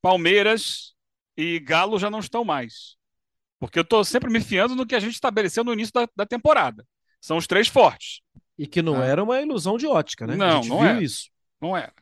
Palmeiras 0.00 0.94
e 1.36 1.58
Galo 1.58 1.98
já 1.98 2.08
não 2.08 2.20
estão 2.20 2.44
mais. 2.44 2.96
Porque 3.58 3.78
eu 3.78 3.82
estou 3.82 4.04
sempre 4.04 4.30
me 4.30 4.40
fiando 4.40 4.76
no 4.76 4.86
que 4.86 4.94
a 4.94 5.00
gente 5.00 5.14
estabeleceu 5.14 5.64
no 5.64 5.72
início 5.72 5.92
da, 5.92 6.08
da 6.14 6.26
temporada. 6.26 6.86
São 7.20 7.36
os 7.36 7.46
três 7.46 7.68
fortes. 7.68 8.20
E 8.58 8.66
que 8.66 8.80
não 8.80 9.02
ah. 9.02 9.04
era 9.04 9.22
uma 9.22 9.40
ilusão 9.40 9.76
de 9.76 9.86
ótica, 9.86 10.26
né? 10.26 10.36
Não, 10.36 10.62
não 10.62 10.84
é. 10.84 11.02
isso. 11.02 11.28
Não 11.60 11.76
era. 11.76 11.92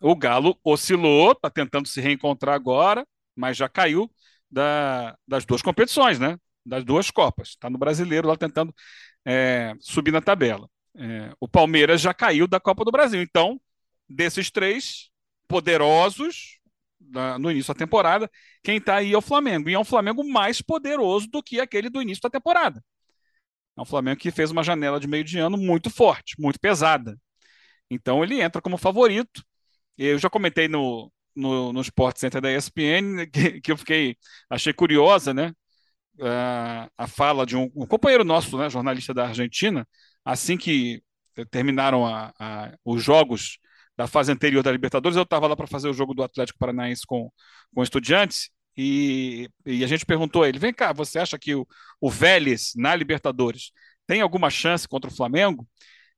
O 0.00 0.16
Galo 0.16 0.58
oscilou, 0.64 1.32
está 1.32 1.50
tentando 1.50 1.86
se 1.86 2.00
reencontrar 2.00 2.54
agora, 2.54 3.06
mas 3.36 3.56
já 3.56 3.68
caiu 3.68 4.10
da, 4.50 5.16
das 5.26 5.44
duas 5.44 5.62
competições, 5.62 6.18
né? 6.18 6.36
Das 6.64 6.84
duas 6.84 7.10
Copas. 7.10 7.48
Está 7.50 7.70
no 7.70 7.78
brasileiro 7.78 8.28
lá 8.28 8.36
tentando 8.36 8.74
é, 9.24 9.74
subir 9.80 10.10
na 10.10 10.20
tabela. 10.20 10.68
É, 10.96 11.32
o 11.40 11.48
Palmeiras 11.48 12.00
já 12.00 12.12
caiu 12.12 12.46
da 12.46 12.58
Copa 12.58 12.84
do 12.84 12.90
Brasil. 12.90 13.22
Então, 13.22 13.60
desses 14.14 14.50
três 14.50 15.10
poderosos 15.48 16.60
no 17.38 17.50
início 17.50 17.74
da 17.74 17.78
temporada, 17.78 18.30
quem 18.62 18.78
está 18.78 18.96
aí 18.96 19.12
é 19.12 19.16
o 19.16 19.20
Flamengo. 19.20 19.68
E 19.68 19.74
é 19.74 19.78
um 19.78 19.84
Flamengo 19.84 20.24
mais 20.24 20.62
poderoso 20.62 21.26
do 21.28 21.42
que 21.42 21.60
aquele 21.60 21.90
do 21.90 22.00
início 22.00 22.22
da 22.22 22.30
temporada. 22.30 22.82
É 23.76 23.80
um 23.80 23.84
Flamengo 23.84 24.20
que 24.20 24.30
fez 24.30 24.50
uma 24.50 24.62
janela 24.62 25.00
de 25.00 25.06
meio 25.08 25.24
de 25.24 25.38
ano 25.38 25.56
muito 25.56 25.90
forte, 25.90 26.40
muito 26.40 26.60
pesada. 26.60 27.18
Então 27.90 28.22
ele 28.22 28.40
entra 28.40 28.62
como 28.62 28.78
favorito. 28.78 29.42
Eu 29.98 30.18
já 30.18 30.30
comentei 30.30 30.68
no, 30.68 31.12
no, 31.34 31.72
no 31.72 31.80
Sport 31.82 32.18
Center 32.18 32.40
da 32.40 32.52
ESPN 32.52 33.26
que, 33.32 33.60
que 33.60 33.72
eu 33.72 33.76
fiquei, 33.76 34.16
achei 34.48 34.72
curiosa, 34.72 35.34
né? 35.34 35.52
Uh, 36.18 36.90
a 36.96 37.06
fala 37.06 37.46
de 37.46 37.56
um, 37.56 37.70
um, 37.74 37.86
companheiro 37.86 38.22
nosso, 38.22 38.56
né, 38.58 38.68
jornalista 38.68 39.14
da 39.14 39.28
Argentina, 39.28 39.88
assim 40.22 40.58
que 40.58 41.02
terminaram 41.50 42.06
a, 42.06 42.32
a, 42.38 42.74
os 42.84 43.02
jogos 43.02 43.58
da 43.96 44.06
fase 44.06 44.32
anterior 44.32 44.62
da 44.62 44.72
Libertadores, 44.72 45.16
eu 45.16 45.22
estava 45.22 45.46
lá 45.46 45.56
para 45.56 45.66
fazer 45.66 45.88
o 45.88 45.92
jogo 45.94 46.14
do 46.14 46.22
Atlético 46.22 46.58
Paranaense 46.58 47.02
com, 47.06 47.30
com 47.74 47.82
estudiantes, 47.82 48.50
e, 48.76 49.50
e 49.66 49.84
a 49.84 49.86
gente 49.86 50.06
perguntou 50.06 50.42
a 50.42 50.48
ele: 50.48 50.58
vem 50.58 50.72
cá, 50.72 50.92
você 50.92 51.18
acha 51.18 51.38
que 51.38 51.54
o, 51.54 51.66
o 52.00 52.10
Vélez 52.10 52.72
na 52.76 52.94
Libertadores 52.94 53.72
tem 54.06 54.20
alguma 54.20 54.50
chance 54.50 54.88
contra 54.88 55.10
o 55.10 55.14
Flamengo? 55.14 55.66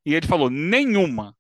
E 0.04 0.14
ele 0.14 0.26
falou: 0.26 0.50
nenhuma. 0.50 1.34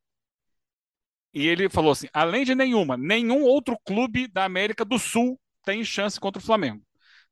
E 1.32 1.46
ele 1.46 1.68
falou 1.68 1.92
assim: 1.92 2.08
além 2.12 2.44
de 2.44 2.54
nenhuma, 2.54 2.96
nenhum 2.96 3.42
outro 3.42 3.76
clube 3.84 4.28
da 4.28 4.44
América 4.44 4.84
do 4.84 4.98
Sul 4.98 5.38
tem 5.64 5.84
chance 5.84 6.18
contra 6.18 6.40
o 6.40 6.44
Flamengo. 6.44 6.82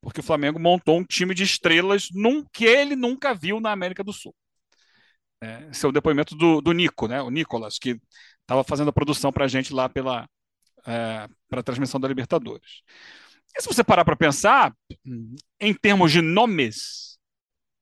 Porque 0.01 0.21
o 0.21 0.25
Flamengo 0.25 0.59
montou 0.59 0.99
um 0.99 1.05
time 1.05 1.35
de 1.35 1.45
estrelas 1.45 2.09
num, 2.13 2.45
que 2.53 2.65
ele 2.65 2.97
nunca 2.97 3.35
viu 3.35 3.61
na 3.61 3.71
América 3.71 4.03
do 4.03 4.13
Sul. 4.13 4.35
É, 5.41 5.69
esse 5.71 5.85
é 5.85 5.89
o 5.89 5.93
depoimento 5.93 6.37
do, 6.37 6.61
do 6.61 6.73
Nico, 6.73 7.09
né? 7.09 7.21
O 7.21 7.31
Nicolas, 7.31 7.79
que 7.79 8.01
estava 8.43 8.65
fazendo 8.65 8.89
a 8.89 8.93
produção 8.93 9.33
para 9.33 9.45
a 9.45 9.49
gente 9.49 9.73
lá 9.73 9.89
pela 9.89 10.29
é, 10.87 11.29
para 11.49 11.61
a 11.61 11.63
transmissão 11.63 12.01
da 12.01 12.09
Libertadores. 12.09 12.83
E 13.57 13.61
se 13.61 13.69
você 13.69 13.85
parar 13.85 14.05
para 14.05 14.17
pensar, 14.17 14.75
em 15.61 15.75
termos 15.75 16.11
de 16.11 16.23
nomes, 16.23 17.19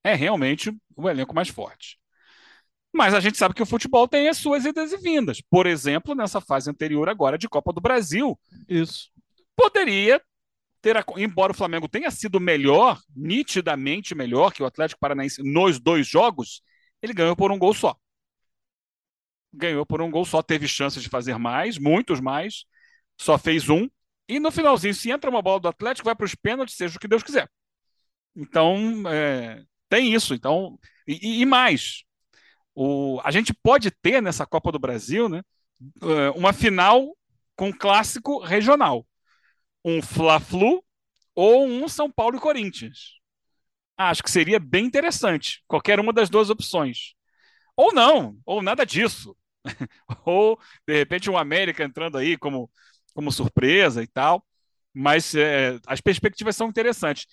é 0.05 0.15
realmente 0.15 0.73
o 0.97 1.09
elenco 1.09 1.35
mais 1.35 1.49
forte. 1.49 1.99
Mas 2.93 3.15
a 3.15 3.21
gente 3.21 3.39
sabe 3.39 3.55
que 3.55 3.63
o 3.63 3.67
futebol 3.67 4.09
tem 4.09 4.29
as 4.29 4.39
suas 4.39 4.65
idas 4.65 4.93
e 4.93 4.97
vindas. 4.97 5.41
Por 5.41 5.67
exemplo, 5.67 6.15
nessa 6.15 6.41
fase 6.41 6.69
anterior 6.69 7.09
agora 7.09 7.39
de 7.39 7.49
Copa 7.49 7.73
do 7.73 7.81
Brasil, 7.81 8.39
isso 8.69 9.11
poderia 9.55 10.21
ter, 10.83 10.97
embora 11.17 11.53
o 11.53 11.55
Flamengo 11.55 11.89
tenha 11.89 12.11
sido 12.11 12.41
melhor, 12.41 12.99
nitidamente 13.15 14.15
melhor 14.15 14.53
que 14.53 14.63
o 14.63 14.67
Atlético 14.67 15.01
Paranaense 15.01 15.43
nos 15.43 15.79
dois 15.79 16.07
jogos, 16.07 16.63
ele 17.01 17.13
ganhou 17.13 17.37
por 17.37 17.53
um 17.53 17.59
gol 17.59 17.75
só. 17.75 17.97
Ganhou 19.53 19.85
por 19.85 20.01
um 20.01 20.11
gol 20.11 20.25
só, 20.25 20.43
teve 20.43 20.69
chances 20.69 21.03
de 21.03 21.09
fazer 21.09 21.37
mais, 21.39 21.79
muitos 21.79 22.21
mais, 22.21 22.65
só 23.19 23.37
fez 23.39 23.69
um. 23.69 23.89
E 24.29 24.39
no 24.39 24.53
finalzinho, 24.53 24.95
se 24.95 25.11
entra 25.11 25.31
uma 25.31 25.43
bola 25.43 25.61
do 25.61 25.69
Atlético, 25.69 26.05
vai 26.07 26.15
para 26.15 26.25
os 26.27 26.35
pênaltis, 26.35 26.77
seja 26.77 26.97
o 26.97 27.01
que 27.01 27.09
Deus 27.09 27.23
quiser. 27.23 27.49
Então, 28.37 29.03
é, 29.09 29.63
tem 29.89 30.15
isso. 30.15 30.35
Então, 30.35 30.79
e, 31.07 31.41
e 31.43 31.47
mais, 31.47 32.05
o, 32.75 33.21
a 33.25 33.31
gente 33.31 33.53
pode 33.53 33.91
ter 33.91 34.23
nessa 34.23 34.47
Copa 34.47 34.73
do 34.73 34.79
Brasil 34.79 35.29
né, 35.29 35.43
é, 36.03 36.31
uma 36.31 36.53
final 36.53 37.17
com 37.57 37.73
clássico 37.73 38.39
regional. 38.41 39.07
Um 39.85 40.01
Fla-Flu 40.01 40.85
ou 41.35 41.67
um 41.67 41.89
São 41.89 42.11
Paulo 42.11 42.37
e 42.37 42.41
Corinthians. 42.41 43.19
Acho 43.97 44.23
que 44.23 44.31
seria 44.31 44.59
bem 44.59 44.87
interessante, 44.87 45.63
qualquer 45.69 46.01
uma 46.01 46.13
das 46.13 46.31
duas 46.31 46.49
opções. 46.49 47.15
Ou 47.77 47.93
não, 47.93 48.39
ou 48.47 48.63
nada 48.63 48.85
disso. 48.85 49.37
ou, 50.25 50.59
de 50.87 50.95
repente, 50.99 51.31
um 51.31 51.37
América 51.39 51.85
entrando 51.85 52.19
aí 52.19 52.37
como, 52.37 52.71
como 53.15 53.33
surpresa 53.33 54.03
e 54.03 54.07
tal. 54.07 54.45
Mas 54.93 55.35
é, 55.35 55.79
as 55.87 56.01
perspectivas 56.01 56.57
são 56.57 56.69
interessantes. 56.69 57.27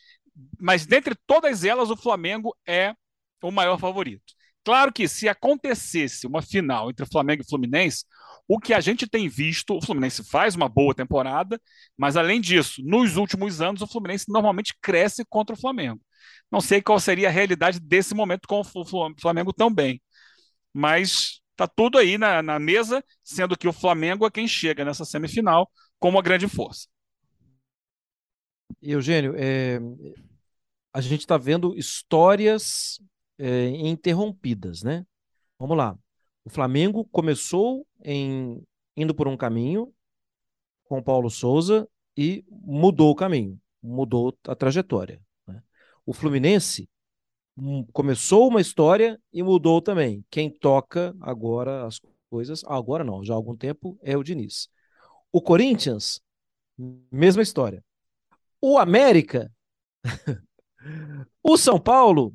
Mas 0.60 0.86
dentre 0.86 1.16
todas 1.26 1.64
elas, 1.64 1.90
o 1.90 1.98
Flamengo 1.98 2.56
é 2.68 2.94
o 3.42 3.52
maior 3.52 3.80
favorito. 3.80 4.34
Claro 4.64 4.92
que 4.92 5.08
se 5.08 5.30
acontecesse 5.30 6.28
uma 6.28 6.42
final 6.42 6.90
entre 6.90 7.06
Flamengo 7.06 7.42
e 7.42 7.50
Fluminense, 7.50 8.04
o 8.48 8.60
que 8.60 8.74
a 8.74 8.82
gente 8.82 9.08
tem 9.08 9.30
visto, 9.30 9.76
o 9.76 9.82
Fluminense 9.82 10.24
faz 10.26 10.56
uma 10.56 10.68
boa 10.68 10.94
temporada, 10.94 11.60
mas 11.98 12.18
além 12.18 12.42
disso, 12.42 12.82
nos 12.84 13.16
últimos 13.16 13.62
anos, 13.62 13.82
o 13.82 13.88
Fluminense 13.88 14.26
normalmente 14.28 14.76
cresce 14.82 15.24
contra 15.30 15.56
o 15.56 15.60
Flamengo. 15.60 16.02
Não 16.52 16.60
sei 16.60 16.82
qual 16.82 17.00
seria 17.00 17.30
a 17.30 17.32
realidade 17.32 17.80
desse 17.80 18.14
momento 18.14 18.48
com 18.48 18.62
o 18.62 19.16
Flamengo 19.20 19.54
também, 19.54 20.02
mas 20.74 21.42
está 21.58 21.68
tudo 21.68 21.98
aí 21.98 22.20
na, 22.20 22.44
na 22.44 22.60
mesa, 22.60 23.04
sendo 23.24 23.58
que 23.58 23.68
o 23.68 23.74
Flamengo 23.74 24.26
é 24.28 24.32
quem 24.32 24.48
chega 24.48 24.86
nessa 24.86 25.04
semifinal 25.04 25.70
como 26.00 26.18
uma 26.18 26.24
grande 26.24 26.48
força. 26.48 26.88
Eugênio, 28.80 29.34
é, 29.36 29.80
a 30.94 31.02
gente 31.02 31.22
está 31.22 31.36
vendo 31.36 31.76
histórias 31.76 33.02
é, 33.40 33.70
interrompidas, 33.70 34.84
né? 34.84 35.04
Vamos 35.58 35.76
lá. 35.76 35.98
O 36.46 36.50
Flamengo 36.50 37.04
começou 37.06 37.86
em 38.04 38.64
indo 38.96 39.14
por 39.14 39.28
um 39.28 39.38
caminho 39.38 39.94
com 40.86 41.04
Paulo 41.04 41.30
Souza 41.30 41.88
e 42.16 42.46
mudou 42.50 43.12
o 43.12 43.16
caminho, 43.16 43.60
mudou 43.82 44.36
a 44.48 44.56
trajetória. 44.56 45.22
Né? 45.46 45.62
O 46.06 46.14
Fluminense 46.14 46.90
começou 47.92 48.48
uma 48.48 48.62
história 48.62 49.20
e 49.34 49.42
mudou 49.42 49.82
também. 49.82 50.24
Quem 50.30 50.50
toca 50.50 51.16
agora 51.22 51.86
as 51.86 52.00
coisas, 52.30 52.64
agora 52.66 53.04
não, 53.04 53.24
já 53.24 53.34
há 53.34 53.36
algum 53.36 53.56
tempo, 53.56 53.98
é 54.02 54.16
o 54.16 54.24
Diniz. 54.24 54.70
O 55.32 55.42
Corinthians, 55.42 56.22
mesma 57.12 57.42
história. 57.42 57.84
O 58.62 58.78
América, 58.78 59.52
o 61.44 61.58
São 61.58 61.80
Paulo, 61.80 62.34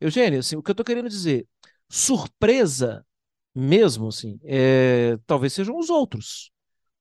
Eugênio, 0.00 0.40
assim, 0.40 0.56
o 0.56 0.62
que 0.62 0.70
eu 0.70 0.74
estou 0.74 0.84
querendo 0.84 1.08
dizer, 1.08 1.46
surpresa 1.88 3.04
mesmo, 3.54 4.08
assim, 4.08 4.38
é, 4.44 5.16
talvez 5.26 5.52
sejam 5.52 5.78
os 5.78 5.90
outros. 5.90 6.50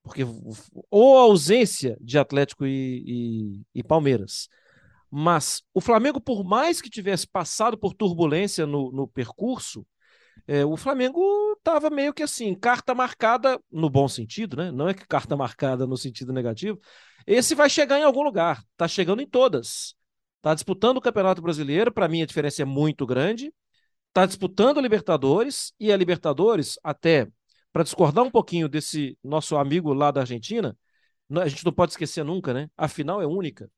Porque 0.03 0.21
ou 0.89 1.17
a 1.17 1.21
ausência 1.21 1.97
de 2.00 2.17
Atlético 2.17 2.65
e, 2.65 3.03
e, 3.05 3.62
e 3.79 3.83
Palmeiras. 3.83 4.47
Mas 5.09 5.62
o 5.74 5.81
Flamengo, 5.81 6.19
por 6.19 6.43
mais 6.43 6.81
que 6.81 6.89
tivesse 6.89 7.27
passado 7.27 7.77
por 7.77 7.93
turbulência 7.93 8.65
no, 8.65 8.91
no 8.91 9.07
percurso, 9.07 9.85
é, 10.47 10.65
o 10.65 10.75
Flamengo 10.77 11.53
estava 11.57 11.89
meio 11.89 12.13
que 12.13 12.24
assim, 12.24 12.53
carta 12.53 12.93
marcada 12.93 13.59
no 13.71 13.89
bom 13.89 14.07
sentido, 14.07 14.57
né? 14.57 14.71
Não 14.71 14.89
é 14.89 14.93
que 14.93 15.07
carta 15.07 15.35
marcada 15.38 15.88
no 15.88 15.97
sentido 15.97 16.33
negativo. 16.33 16.79
Esse 17.25 17.55
vai 17.55 17.69
chegar 17.69 18.00
em 18.00 18.03
algum 18.03 18.24
lugar, 18.24 18.63
está 18.71 18.88
chegando 18.88 19.21
em 19.21 19.27
todas. 19.27 19.95
Está 20.38 20.53
disputando 20.53 20.97
o 20.97 21.01
Campeonato 21.01 21.41
Brasileiro, 21.41 21.91
para 21.91 22.07
mim 22.07 22.21
a 22.21 22.25
diferença 22.25 22.62
é 22.62 22.65
muito 22.65 23.05
grande. 23.05 23.51
Está 24.09 24.25
disputando 24.25 24.77
a 24.77 24.81
Libertadores, 24.81 25.74
e 25.79 25.91
a 25.91 25.97
Libertadores, 25.97 26.77
até 26.83 27.27
para 27.74 27.83
discordar 27.83 28.24
um 28.24 28.31
pouquinho 28.31 28.69
desse 28.69 29.17
nosso 29.24 29.57
amigo 29.57 29.93
lá 29.93 30.12
da 30.12 30.21
Argentina, 30.21 30.77
a 31.29 31.47
gente 31.47 31.65
não 31.65 31.74
pode 31.74 31.91
esquecer 31.91 32.24
nunca, 32.24 32.53
né? 32.53 32.69
A 32.77 32.88
final 32.88 33.21
é 33.21 33.25
única. 33.25 33.69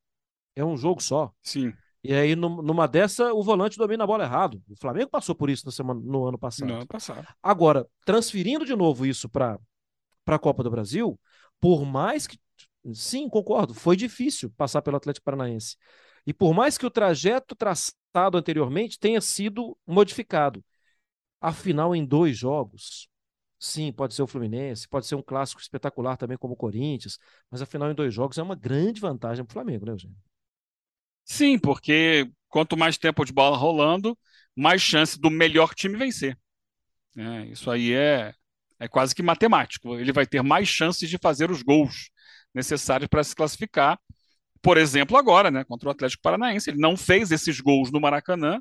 É 0.57 0.65
um 0.65 0.75
jogo 0.75 1.01
só. 1.03 1.31
Sim. 1.43 1.71
E 2.03 2.11
aí, 2.11 2.35
numa 2.35 2.87
dessa, 2.87 3.31
o 3.31 3.43
volante 3.43 3.77
domina 3.77 4.03
a 4.03 4.07
bola 4.07 4.23
errado. 4.23 4.59
O 4.67 4.75
Flamengo 4.75 5.07
passou 5.07 5.35
por 5.35 5.51
isso 5.51 5.63
no, 5.67 5.71
semana, 5.71 6.01
no 6.03 6.25
ano 6.25 6.37
passado. 6.39 6.67
No 6.67 6.75
ano 6.77 6.87
passado. 6.87 7.27
Agora, 7.43 7.87
transferindo 8.03 8.65
de 8.65 8.75
novo 8.75 9.05
isso 9.05 9.29
para 9.29 9.59
a 10.25 10.39
Copa 10.39 10.63
do 10.63 10.71
Brasil, 10.71 11.19
por 11.59 11.85
mais 11.85 12.25
que. 12.25 12.39
Sim, 12.91 13.29
concordo, 13.29 13.73
foi 13.73 13.95
difícil 13.95 14.49
passar 14.57 14.81
pelo 14.81 14.97
Atlético 14.97 15.25
Paranaense. 15.25 15.75
E 16.25 16.33
por 16.33 16.53
mais 16.53 16.75
que 16.75 16.85
o 16.85 16.89
trajeto 16.91 17.55
traçado 17.55 18.37
anteriormente 18.37 18.97
tenha 18.97 19.21
sido 19.21 19.77
modificado, 19.85 20.63
afinal, 21.39 21.93
em 21.93 22.03
dois 22.03 22.35
jogos, 22.35 23.09
sim, 23.59 23.91
pode 23.91 24.15
ser 24.15 24.23
o 24.23 24.27
Fluminense, 24.27 24.87
pode 24.87 25.05
ser 25.05 25.15
um 25.15 25.21
clássico 25.21 25.61
espetacular 25.61 26.17
também 26.17 26.37
como 26.37 26.53
o 26.53 26.57
Corinthians, 26.57 27.19
mas 27.51 27.61
afinal, 27.61 27.91
em 27.91 27.95
dois 27.95 28.13
jogos 28.13 28.37
é 28.37 28.43
uma 28.43 28.55
grande 28.55 29.01
vantagem 29.01 29.43
para 29.43 29.51
o 29.51 29.53
Flamengo, 29.53 29.85
né, 29.85 29.91
Eugênio? 29.91 30.17
Sim, 31.27 31.59
porque 31.59 32.29
quanto 32.47 32.77
mais 32.77 32.97
tempo 32.97 33.25
de 33.25 33.33
bola 33.33 33.57
rolando, 33.57 34.17
mais 34.55 34.81
chance 34.81 35.19
do 35.19 35.29
melhor 35.29 35.75
time 35.75 35.97
vencer. 35.97 36.37
É, 37.17 37.45
isso 37.47 37.69
aí 37.69 37.93
é, 37.93 38.33
é 38.79 38.87
quase 38.87 39.13
que 39.13 39.23
matemático. 39.23 39.97
Ele 39.97 40.13
vai 40.13 40.25
ter 40.25 40.41
mais 40.41 40.67
chances 40.67 41.09
de 41.09 41.17
fazer 41.17 41.51
os 41.51 41.61
gols 41.61 42.09
necessários 42.53 43.09
para 43.09 43.23
se 43.23 43.35
classificar 43.35 43.99
por 44.61 44.77
exemplo, 44.77 45.17
agora, 45.17 45.51
né, 45.51 45.63
contra 45.63 45.89
o 45.89 45.91
Atlético 45.91 46.23
Paranaense. 46.23 46.69
Ele 46.69 46.79
não 46.79 46.97
fez 46.97 47.31
esses 47.31 47.61
gols 47.61 47.91
no 47.91 48.01
Maracanã 48.01 48.59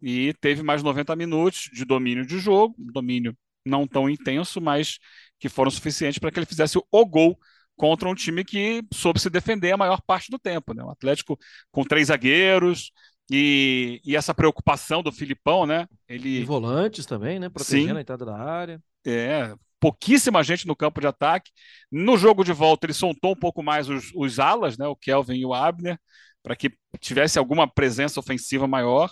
e 0.00 0.34
teve 0.40 0.62
mais 0.62 0.82
90 0.82 1.16
minutos 1.16 1.70
de 1.72 1.84
domínio 1.84 2.26
de 2.26 2.38
jogo, 2.38 2.74
domínio 2.78 3.36
não 3.64 3.86
tão 3.86 4.08
intenso, 4.08 4.60
mas 4.60 4.98
que 5.38 5.48
foram 5.48 5.70
suficientes 5.70 6.18
para 6.18 6.30
que 6.30 6.38
ele 6.38 6.46
fizesse 6.46 6.78
o 6.90 7.06
gol 7.06 7.38
contra 7.78 8.08
um 8.08 8.14
time 8.14 8.44
que 8.44 8.82
soube 8.92 9.20
se 9.20 9.30
defender 9.30 9.72
a 9.72 9.76
maior 9.76 10.02
parte 10.02 10.30
do 10.30 10.38
tempo. 10.38 10.74
Né? 10.74 10.82
O 10.82 10.90
Atlético 10.90 11.38
com 11.70 11.84
três 11.84 12.08
zagueiros 12.08 12.90
e, 13.30 14.00
e 14.04 14.16
essa 14.16 14.34
preocupação 14.34 15.02
do 15.02 15.12
Filipão, 15.12 15.64
né? 15.64 15.86
Ele... 16.08 16.40
E 16.40 16.44
volantes 16.44 17.06
também, 17.06 17.38
né? 17.38 17.48
Protegendo 17.48 17.92
Sim. 17.92 17.96
a 17.96 18.00
entrada 18.00 18.26
da 18.26 18.36
área. 18.36 18.82
É, 19.06 19.54
pouquíssima 19.78 20.42
gente 20.42 20.66
no 20.66 20.76
campo 20.76 21.00
de 21.00 21.06
ataque. 21.06 21.50
No 21.90 22.16
jogo 22.16 22.42
de 22.42 22.52
volta, 22.52 22.86
ele 22.86 22.92
soltou 22.92 23.32
um 23.32 23.36
pouco 23.36 23.62
mais 23.62 23.88
os, 23.88 24.10
os 24.14 24.38
alas, 24.38 24.76
né, 24.76 24.86
o 24.86 24.96
Kelvin 24.96 25.36
e 25.36 25.46
o 25.46 25.54
Abner, 25.54 25.98
para 26.42 26.56
que 26.56 26.72
tivesse 27.00 27.38
alguma 27.38 27.72
presença 27.72 28.18
ofensiva 28.18 28.66
maior. 28.66 29.10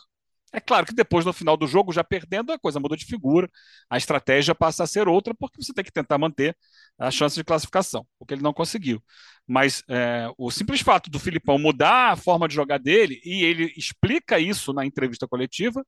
É 0.56 0.60
claro 0.60 0.86
que 0.86 0.94
depois, 0.94 1.24
no 1.24 1.34
final 1.34 1.54
do 1.56 1.66
jogo, 1.66 1.92
já 1.92 2.02
perdendo, 2.02 2.50
a 2.50 2.58
coisa 2.58 2.80
mudou 2.80 2.96
de 2.96 3.04
figura, 3.04 3.46
a 3.90 3.98
estratégia 3.98 4.54
passa 4.54 4.84
a 4.84 4.86
ser 4.86 5.06
outra, 5.06 5.34
porque 5.34 5.62
você 5.62 5.72
tem 5.72 5.84
que 5.84 5.92
tentar 5.92 6.16
manter 6.16 6.56
a 6.98 7.10
chance 7.10 7.36
de 7.36 7.44
classificação, 7.44 8.06
o 8.18 8.24
que 8.24 8.32
ele 8.32 8.42
não 8.42 8.54
conseguiu. 8.54 9.02
Mas 9.46 9.82
é, 9.88 10.30
o 10.38 10.50
simples 10.50 10.80
fato 10.80 11.10
do 11.10 11.18
Filipão 11.18 11.58
mudar 11.58 12.12
a 12.12 12.16
forma 12.16 12.48
de 12.48 12.54
jogar 12.54 12.78
dele, 12.78 13.20
e 13.22 13.44
ele 13.44 13.70
explica 13.76 14.40
isso 14.40 14.72
na 14.72 14.86
entrevista 14.86 15.28
coletiva, 15.28 15.84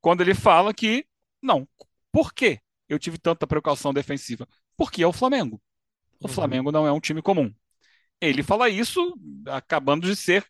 quando 0.00 0.20
ele 0.20 0.34
fala 0.34 0.72
que, 0.72 1.04
não, 1.42 1.66
por 2.12 2.32
quê? 2.32 2.60
eu 2.92 2.98
tive 2.98 3.18
tanta 3.18 3.46
precaução 3.46 3.92
defensiva? 3.92 4.46
Porque 4.76 5.02
é 5.02 5.06
o 5.06 5.12
Flamengo. 5.12 5.60
O 6.20 6.26
uhum. 6.26 6.32
Flamengo 6.32 6.70
não 6.72 6.86
é 6.86 6.92
um 6.92 7.00
time 7.00 7.22
comum. 7.22 7.52
Ele 8.20 8.42
fala 8.42 8.68
isso 8.68 9.18
acabando 9.46 10.06
de 10.06 10.14
ser, 10.14 10.46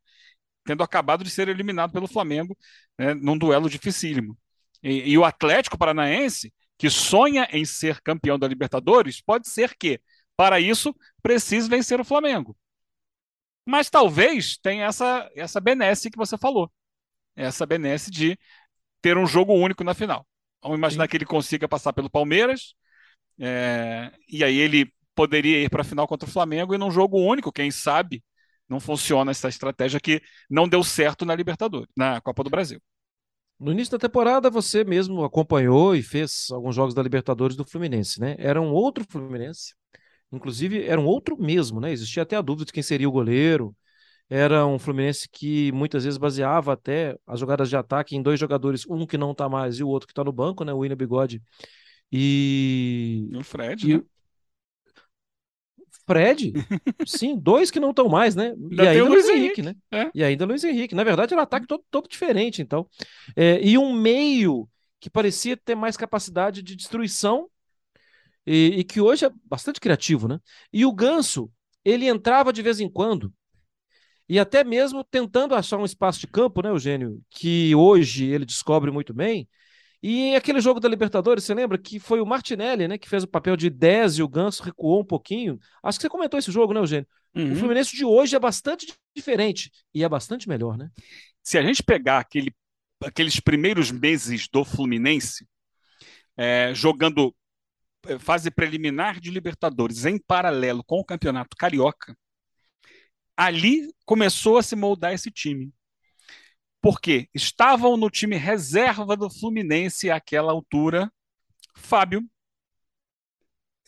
tendo 0.65 0.83
acabado 0.83 1.25
de 1.25 1.31
ser 1.31 1.49
eliminado 1.49 1.93
pelo 1.93 2.07
Flamengo 2.07 2.57
né, 2.99 3.15
num 3.15 3.37
duelo 3.37 3.69
dificílimo. 3.69 4.37
E, 4.83 5.13
e 5.13 5.19
o 5.19 5.25
Atlético 5.25 5.79
Paranaense, 5.79 6.53
que 6.79 6.91
sonha 6.91 7.49
em 7.53 7.65
ser 7.65 8.01
campeão 8.01 8.39
da 8.39 8.49
Libertadores, 8.49 9.21
pode 9.21 9.49
ser 9.49 9.77
que, 9.77 10.01
para 10.37 10.61
isso, 10.61 10.95
precise 11.23 11.69
vencer 11.69 12.01
o 12.01 12.05
Flamengo. 12.05 12.57
Mas 13.65 13.89
talvez 13.89 14.59
tenha 14.59 14.87
essa, 14.87 15.31
essa 15.37 15.61
benesse 15.61 16.11
que 16.11 16.19
você 16.19 16.37
falou. 16.37 16.71
Essa 17.37 17.65
benesse 17.65 18.11
de 18.11 18.37
ter 19.01 19.17
um 19.17 19.27
jogo 19.27 19.53
único 19.55 19.85
na 19.85 19.95
final. 19.95 20.27
Vamos 20.63 20.79
imaginar 20.79 21.05
Sim. 21.05 21.11
que 21.11 21.17
ele 21.17 21.25
consiga 21.25 21.69
passar 21.69 21.93
pelo 21.93 22.11
Palmeiras, 22.11 22.75
é, 23.39 24.13
e 24.29 24.45
aí 24.45 24.57
ele 24.57 24.93
poderia 25.15 25.63
ir 25.63 25.71
para 25.71 25.83
a 25.83 25.85
final 25.85 26.07
contra 26.07 26.29
o 26.29 26.33
Flamengo 26.33 26.75
e 26.75 26.79
num 26.79 26.91
jogo 26.91 27.19
único, 27.19 27.53
quem 27.53 27.71
sabe, 27.71 28.23
não 28.73 28.81
funciona 28.81 29.31
essa 29.31 29.49
estratégia 29.49 30.01
que 30.01 30.23
não 30.51 30.67
deu 30.67 30.83
certo 30.83 31.25
na 31.25 31.35
Libertadores, 31.35 31.89
na 31.95 32.21
Copa 32.21 32.43
do 32.43 32.51
Brasil. 32.51 32.81
No 33.61 33.71
início 33.71 33.93
da 33.93 33.99
temporada, 33.99 34.51
você 34.51 34.83
mesmo 34.83 35.23
acompanhou 35.23 35.95
e 35.95 36.03
fez 36.03 36.49
alguns 36.51 36.75
jogos 36.75 36.95
da 36.95 37.03
Libertadores 37.03 37.55
do 37.55 37.65
Fluminense, 37.65 38.19
né? 38.19 38.35
Era 38.39 38.61
um 38.61 38.73
outro 38.73 39.05
Fluminense, 39.09 39.75
inclusive 40.33 40.85
era 40.85 41.01
um 41.01 41.05
outro 41.07 41.37
mesmo, 41.41 41.81
né? 41.81 41.93
Existia 41.93 42.25
até 42.25 42.35
a 42.35 42.43
dúvida 42.43 42.65
de 42.65 42.73
quem 42.73 42.83
seria 42.83 43.09
o 43.09 43.13
goleiro. 43.13 43.77
era 44.29 44.67
um 44.67 44.79
Fluminense 44.79 45.29
que 45.31 45.71
muitas 45.73 46.05
vezes 46.05 46.19
baseava 46.19 46.73
até 46.73 47.17
as 47.27 47.39
jogadas 47.39 47.69
de 47.69 47.77
ataque 47.77 48.17
em 48.17 48.23
dois 48.23 48.41
jogadores, 48.41 48.87
um 48.89 49.07
que 49.07 49.19
não 49.19 49.35
tá 49.35 49.49
mais 49.49 49.79
e 49.79 49.85
o 49.85 49.89
outro 49.89 50.09
que 50.09 50.15
tá 50.15 50.25
no 50.25 50.33
banco, 50.33 50.65
né? 50.65 50.73
O 50.73 50.79
William 50.79 50.97
Bigode 50.97 51.43
e. 52.11 53.29
O 53.35 53.45
Fred, 53.45 53.91
e... 53.91 53.95
né? 53.99 54.03
Fred? 56.13 56.53
Sim, 57.07 57.39
dois 57.39 57.71
que 57.71 57.81
não 57.81 57.91
estão 57.91 58.09
mais, 58.09 58.35
né? 58.35 58.55
e 58.71 58.81
ainda 58.81 59.05
Luiz 59.05 59.29
Henrique, 59.29 59.61
Henrique 59.61 59.63
né? 59.63 59.75
É. 59.91 60.11
E 60.15 60.23
ainda 60.23 60.45
Luiz 60.45 60.63
Henrique. 60.65 60.95
Na 60.95 61.05
verdade, 61.05 61.33
era 61.33 61.41
um 61.41 61.45
ataque 61.45 61.67
todo, 61.67 61.85
todo 61.91 62.09
diferente, 62.09 62.61
então. 62.61 62.87
É, 63.35 63.61
e 63.63 63.79
um 63.79 63.93
meio 63.93 64.69
que 65.01 65.11
parecia 65.11 65.57
ter 65.57 65.75
mais 65.75 65.97
capacidade 65.97 66.63
de 66.63 66.77
destruição 66.77 67.49
e, 68.47 68.79
e, 68.79 68.85
que 68.85 69.01
hoje 69.01 69.25
é 69.25 69.31
bastante 69.45 69.81
criativo, 69.81 70.29
né? 70.29 70.39
E 70.73 70.85
o 70.85 70.93
Ganso, 70.93 71.51
ele 71.85 72.09
entrava 72.09 72.53
de 72.53 72.63
vez 72.63 72.81
em 72.81 72.89
quando 72.89 73.33
e 74.29 74.39
até 74.39 74.65
mesmo 74.65 75.05
tentando 75.05 75.55
achar 75.55 75.77
um 75.77 75.85
espaço 75.85 76.21
de 76.21 76.27
campo, 76.27 76.63
né, 76.63 76.71
Eugênio, 76.71 77.21
que 77.29 77.75
hoje 77.75 78.25
ele 78.25 78.47
descobre 78.47 78.91
muito 78.91 79.13
bem. 79.13 79.49
E 80.03 80.35
aquele 80.35 80.61
jogo 80.61 80.81
da 80.81 80.89
Libertadores, 80.89 81.45
você 81.45 81.55
lembra 81.55 81.79
que 81.79 82.01
foi 82.01 82.21
o 82.21 82.27
Martinelli, 82.27 82.89
né, 82.89 82.99
que 82.99 83.09
fez 83.09 83.23
o 83.23 83.29
papel 83.29 83.57
de 83.57 83.71
10 83.71 84.19
e 84.19 84.23
o 84.23 84.29
Ganso 84.29 84.63
recuou 84.63 85.01
um 85.01 85.05
pouquinho. 85.05 85.61
Acho 85.81 85.99
que 85.99 86.03
você 86.03 86.09
comentou 86.09 86.39
esse 86.39 86.51
jogo, 86.51 86.75
né, 86.75 86.81
Eugênio? 86.81 87.07
Uhum. 87.35 87.53
O 87.53 87.57
Fluminense 87.57 87.95
de 87.95 88.05
hoje 88.05 88.35
é 88.35 88.39
bastante 88.39 88.93
diferente 89.17 89.71
e 89.95 90.03
é 90.03 90.09
bastante 90.09 90.49
melhor, 90.49 90.77
né? 90.77 90.91
Se 91.41 91.57
a 91.57 91.63
gente 91.63 91.85
pegar 91.85 92.19
aquele, 92.19 92.53
aqueles 93.01 93.39
primeiros 93.39 93.93
meses 93.93 94.49
do 94.49 94.65
Fluminense, 94.65 95.47
é, 96.37 96.75
jogando 96.75 97.33
é, 98.07 98.19
fase 98.19 98.51
preliminar 98.51 99.21
de 99.21 99.31
Libertadores 99.31 100.05
em 100.05 100.19
paralelo 100.19 100.83
com 100.85 100.99
o 100.99 101.05
Campeonato 101.05 101.57
Carioca, 101.57 102.17
ali 103.37 103.89
começou 104.05 104.59
a 104.59 104.63
se 104.65 104.75
moldar 104.75 105.13
esse 105.13 105.31
time. 105.31 105.73
Porque 106.83 107.29
estavam 107.33 107.97
no 107.97 108.11
time 108.11 108.37
reserva 108.37 109.17
do 109.17 109.31
Fluminense 109.31 110.11
àquela 110.11 110.53
altura 110.53 111.11
Fábio, 111.75 112.29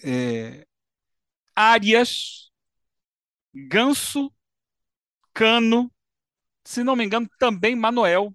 é, 0.02 0.66
Arias, 1.54 2.50
Ganso, 3.52 4.32
Cano, 5.34 5.92
se 6.64 6.84
não 6.84 6.96
me 6.96 7.04
engano, 7.04 7.28
também 7.38 7.76
Manuel. 7.76 8.34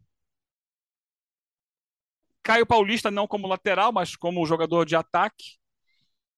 Caio 2.44 2.66
Paulista 2.66 3.10
não 3.12 3.28
como 3.28 3.48
lateral, 3.48 3.92
mas 3.92 4.16
como 4.16 4.46
jogador 4.46 4.86
de 4.86 4.96
ataque, 4.96 5.58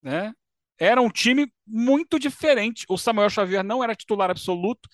né? 0.01 0.33
era 0.81 1.01
um 1.01 1.09
time 1.09 1.51
muito 1.65 2.17
diferente. 2.19 2.85
O 2.89 2.97
Samuel 2.97 3.29
Xavier 3.29 3.63
não 3.63 3.83
era 3.83 3.95
titular 3.95 4.31
absoluto. 4.31 4.89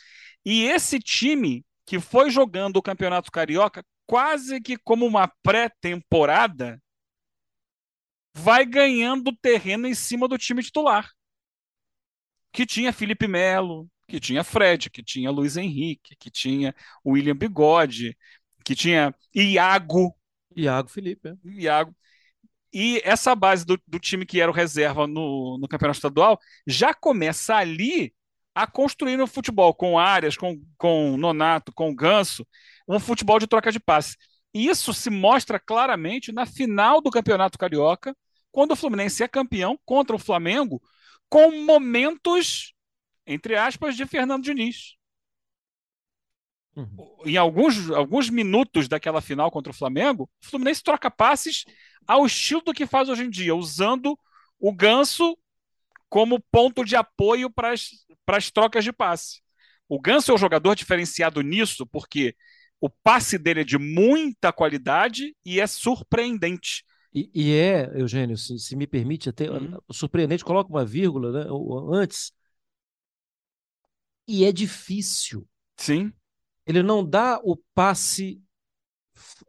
E 0.45 0.65
esse 0.65 0.99
time 0.99 1.65
que 1.87 2.01
foi 2.01 2.29
jogando 2.29 2.75
o 2.77 2.81
Campeonato 2.81 3.31
Carioca 3.31 3.83
quase 4.05 4.59
que 4.59 4.77
como 4.77 5.05
uma 5.05 5.27
pré-temporada 5.41 6.83
vai 8.35 8.65
ganhando 8.65 9.35
terreno 9.35 9.87
em 9.87 9.95
cima 9.95 10.27
do 10.27 10.37
time 10.37 10.61
titular. 10.61 11.09
Que 12.51 12.65
tinha 12.65 12.91
Felipe 12.91 13.25
Melo, 13.25 13.89
que 14.05 14.19
tinha 14.19 14.43
Fred, 14.43 14.89
que 14.89 15.01
tinha 15.01 15.31
Luiz 15.31 15.55
Henrique, 15.55 16.15
que 16.17 16.29
tinha 16.29 16.75
William 17.05 17.35
Bigode, 17.35 18.17
que 18.65 18.75
tinha 18.75 19.15
Iago. 19.33 20.13
Iago 20.57 20.89
Felipe. 20.89 21.29
É. 21.29 21.35
Iago. 21.45 21.95
E 22.73 23.01
essa 23.05 23.33
base 23.33 23.65
do, 23.65 23.81
do 23.87 23.97
time 23.97 24.25
que 24.25 24.41
era 24.41 24.51
o 24.51 24.53
reserva 24.53 25.07
no, 25.07 25.57
no 25.57 25.67
campeonato 25.69 25.99
estadual 25.99 26.37
já 26.65 26.93
começa 26.93 27.55
ali 27.55 28.13
a 28.57 28.65
construir 28.65 29.21
um 29.21 29.27
futebol 29.27 29.71
com 29.71 29.99
áreas, 29.99 30.35
com, 30.35 30.59
com 30.79 31.15
Nonato, 31.15 31.71
com 31.71 31.93
Ganso, 31.93 32.43
um 32.87 32.99
futebol 32.99 33.37
de 33.37 33.45
troca 33.45 33.71
de 33.71 33.79
passe. 33.79 34.17
E 34.51 34.67
isso 34.67 34.95
se 34.95 35.11
mostra 35.11 35.59
claramente 35.59 36.31
na 36.31 36.43
final 36.43 36.99
do 36.99 37.11
Campeonato 37.11 37.55
Carioca, 37.55 38.17
quando 38.51 38.71
o 38.71 38.75
Fluminense 38.75 39.21
é 39.21 39.27
campeão 39.27 39.79
contra 39.85 40.15
o 40.15 40.19
Flamengo, 40.19 40.81
com 41.29 41.51
momentos, 41.65 42.73
entre 43.27 43.55
aspas, 43.55 43.95
de 43.95 44.07
Fernando 44.07 44.43
Diniz. 44.43 44.95
Uhum. 46.75 47.17
Em 47.25 47.37
alguns, 47.37 47.91
alguns 47.91 48.27
minutos 48.27 48.87
daquela 48.87 49.21
final 49.21 49.51
contra 49.51 49.71
o 49.71 49.75
Flamengo, 49.75 50.27
o 50.41 50.47
Fluminense 50.47 50.81
troca 50.81 51.11
passes 51.11 51.63
ao 52.07 52.25
estilo 52.25 52.63
do 52.63 52.73
que 52.73 52.87
faz 52.87 53.07
hoje 53.07 53.23
em 53.23 53.29
dia, 53.29 53.55
usando 53.55 54.17
o 54.59 54.73
ganso 54.73 55.37
como 56.09 56.43
ponto 56.51 56.83
de 56.83 56.95
apoio 56.95 57.49
para 57.49 57.73
as 57.73 58.51
trocas 58.51 58.83
de 58.83 58.93
passe. 58.93 59.41
O 59.89 59.99
Ganso 59.99 60.31
é 60.31 60.35
um 60.35 60.37
jogador 60.37 60.75
diferenciado 60.75 61.41
nisso, 61.41 61.85
porque 61.87 62.35
o 62.79 62.89
passe 62.89 63.37
dele 63.37 63.61
é 63.61 63.63
de 63.63 63.77
muita 63.77 64.51
qualidade 64.51 65.35
e 65.45 65.59
é 65.59 65.67
surpreendente. 65.67 66.83
E, 67.13 67.29
e 67.33 67.53
é, 67.53 67.91
Eugênio, 67.95 68.37
se, 68.37 68.59
se, 68.59 68.75
me 68.75 68.85
permite, 68.85 69.29
até 69.29 69.49
uhum. 69.49 69.77
surpreendente, 69.91 70.43
coloca 70.43 70.69
uma 70.69 70.85
vírgula 70.85 71.31
né, 71.31 71.49
antes. 71.93 72.31
E 74.27 74.43
é 74.43 74.51
difícil. 74.51 75.47
Sim. 75.77 76.11
Ele 76.65 76.83
não 76.83 77.03
dá 77.03 77.39
o 77.43 77.55
passe 77.73 78.41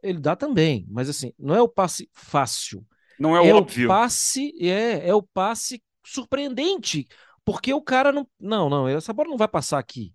ele 0.01 0.19
dá 0.19 0.35
também, 0.35 0.85
mas 0.89 1.09
assim, 1.09 1.33
não 1.37 1.55
é 1.55 1.61
o 1.61 1.67
passe 1.67 2.09
fácil. 2.13 2.85
Não 3.19 3.35
é, 3.35 3.47
é 3.47 3.53
óbvio. 3.53 3.85
O 3.85 3.87
passe 3.89 4.53
é, 4.59 5.07
é 5.09 5.13
o 5.13 5.21
passe 5.21 5.81
surpreendente, 6.13 7.07
porque 7.45 7.73
o 7.73 7.81
cara 7.81 8.11
não, 8.11 8.27
não, 8.39 8.69
não, 8.69 8.87
essa 8.87 9.13
bola 9.13 9.29
não 9.29 9.37
vai 9.37 9.47
passar 9.47 9.79
aqui. 9.79 10.13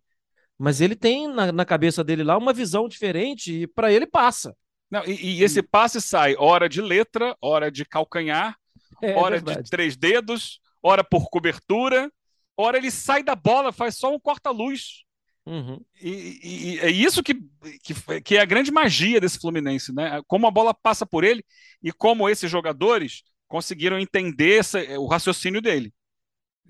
Mas 0.58 0.80
ele 0.80 0.94
tem 0.94 1.26
na, 1.28 1.50
na 1.50 1.64
cabeça 1.64 2.04
dele 2.04 2.22
lá 2.22 2.38
uma 2.38 2.52
visão 2.52 2.88
diferente 2.88 3.62
e 3.62 3.66
para 3.66 3.92
ele 3.92 4.06
passa. 4.06 4.56
Não, 4.90 5.04
e, 5.04 5.38
e, 5.38 5.42
esse 5.42 5.62
passe 5.62 6.00
sai 6.00 6.36
hora 6.36 6.68
de 6.68 6.80
letra, 6.80 7.36
hora 7.40 7.70
de 7.70 7.84
calcanhar, 7.84 8.56
é, 9.02 9.14
hora 9.14 9.40
de 9.40 9.62
três 9.68 9.96
dedos, 9.96 10.60
hora 10.82 11.02
por 11.02 11.28
cobertura, 11.28 12.10
hora 12.56 12.78
ele 12.78 12.90
sai 12.90 13.22
da 13.22 13.34
bola, 13.34 13.72
faz 13.72 13.96
só 13.96 14.14
um 14.14 14.20
corta-luz. 14.20 15.02
Uhum. 15.46 15.78
E, 16.00 16.40
e, 16.42 16.78
é 16.80 16.90
isso 16.90 17.22
que, 17.22 17.34
que, 17.82 18.20
que, 18.22 18.36
é 18.36 18.40
a 18.40 18.46
grande 18.46 18.70
magia 18.70 19.20
desse 19.20 19.38
Fluminense, 19.38 19.92
né? 19.92 20.22
Como 20.26 20.46
a 20.46 20.50
bola 20.50 20.72
passa 20.72 21.04
por 21.04 21.24
ele 21.24 21.44
e 21.82 21.92
como 21.92 22.28
esses 22.28 22.50
jogadores 22.50 23.22
conseguiram 23.48 23.98
entender 23.98 24.58
essa, 24.58 24.80
o 24.98 25.06
raciocínio 25.06 25.60
dele. 25.60 25.92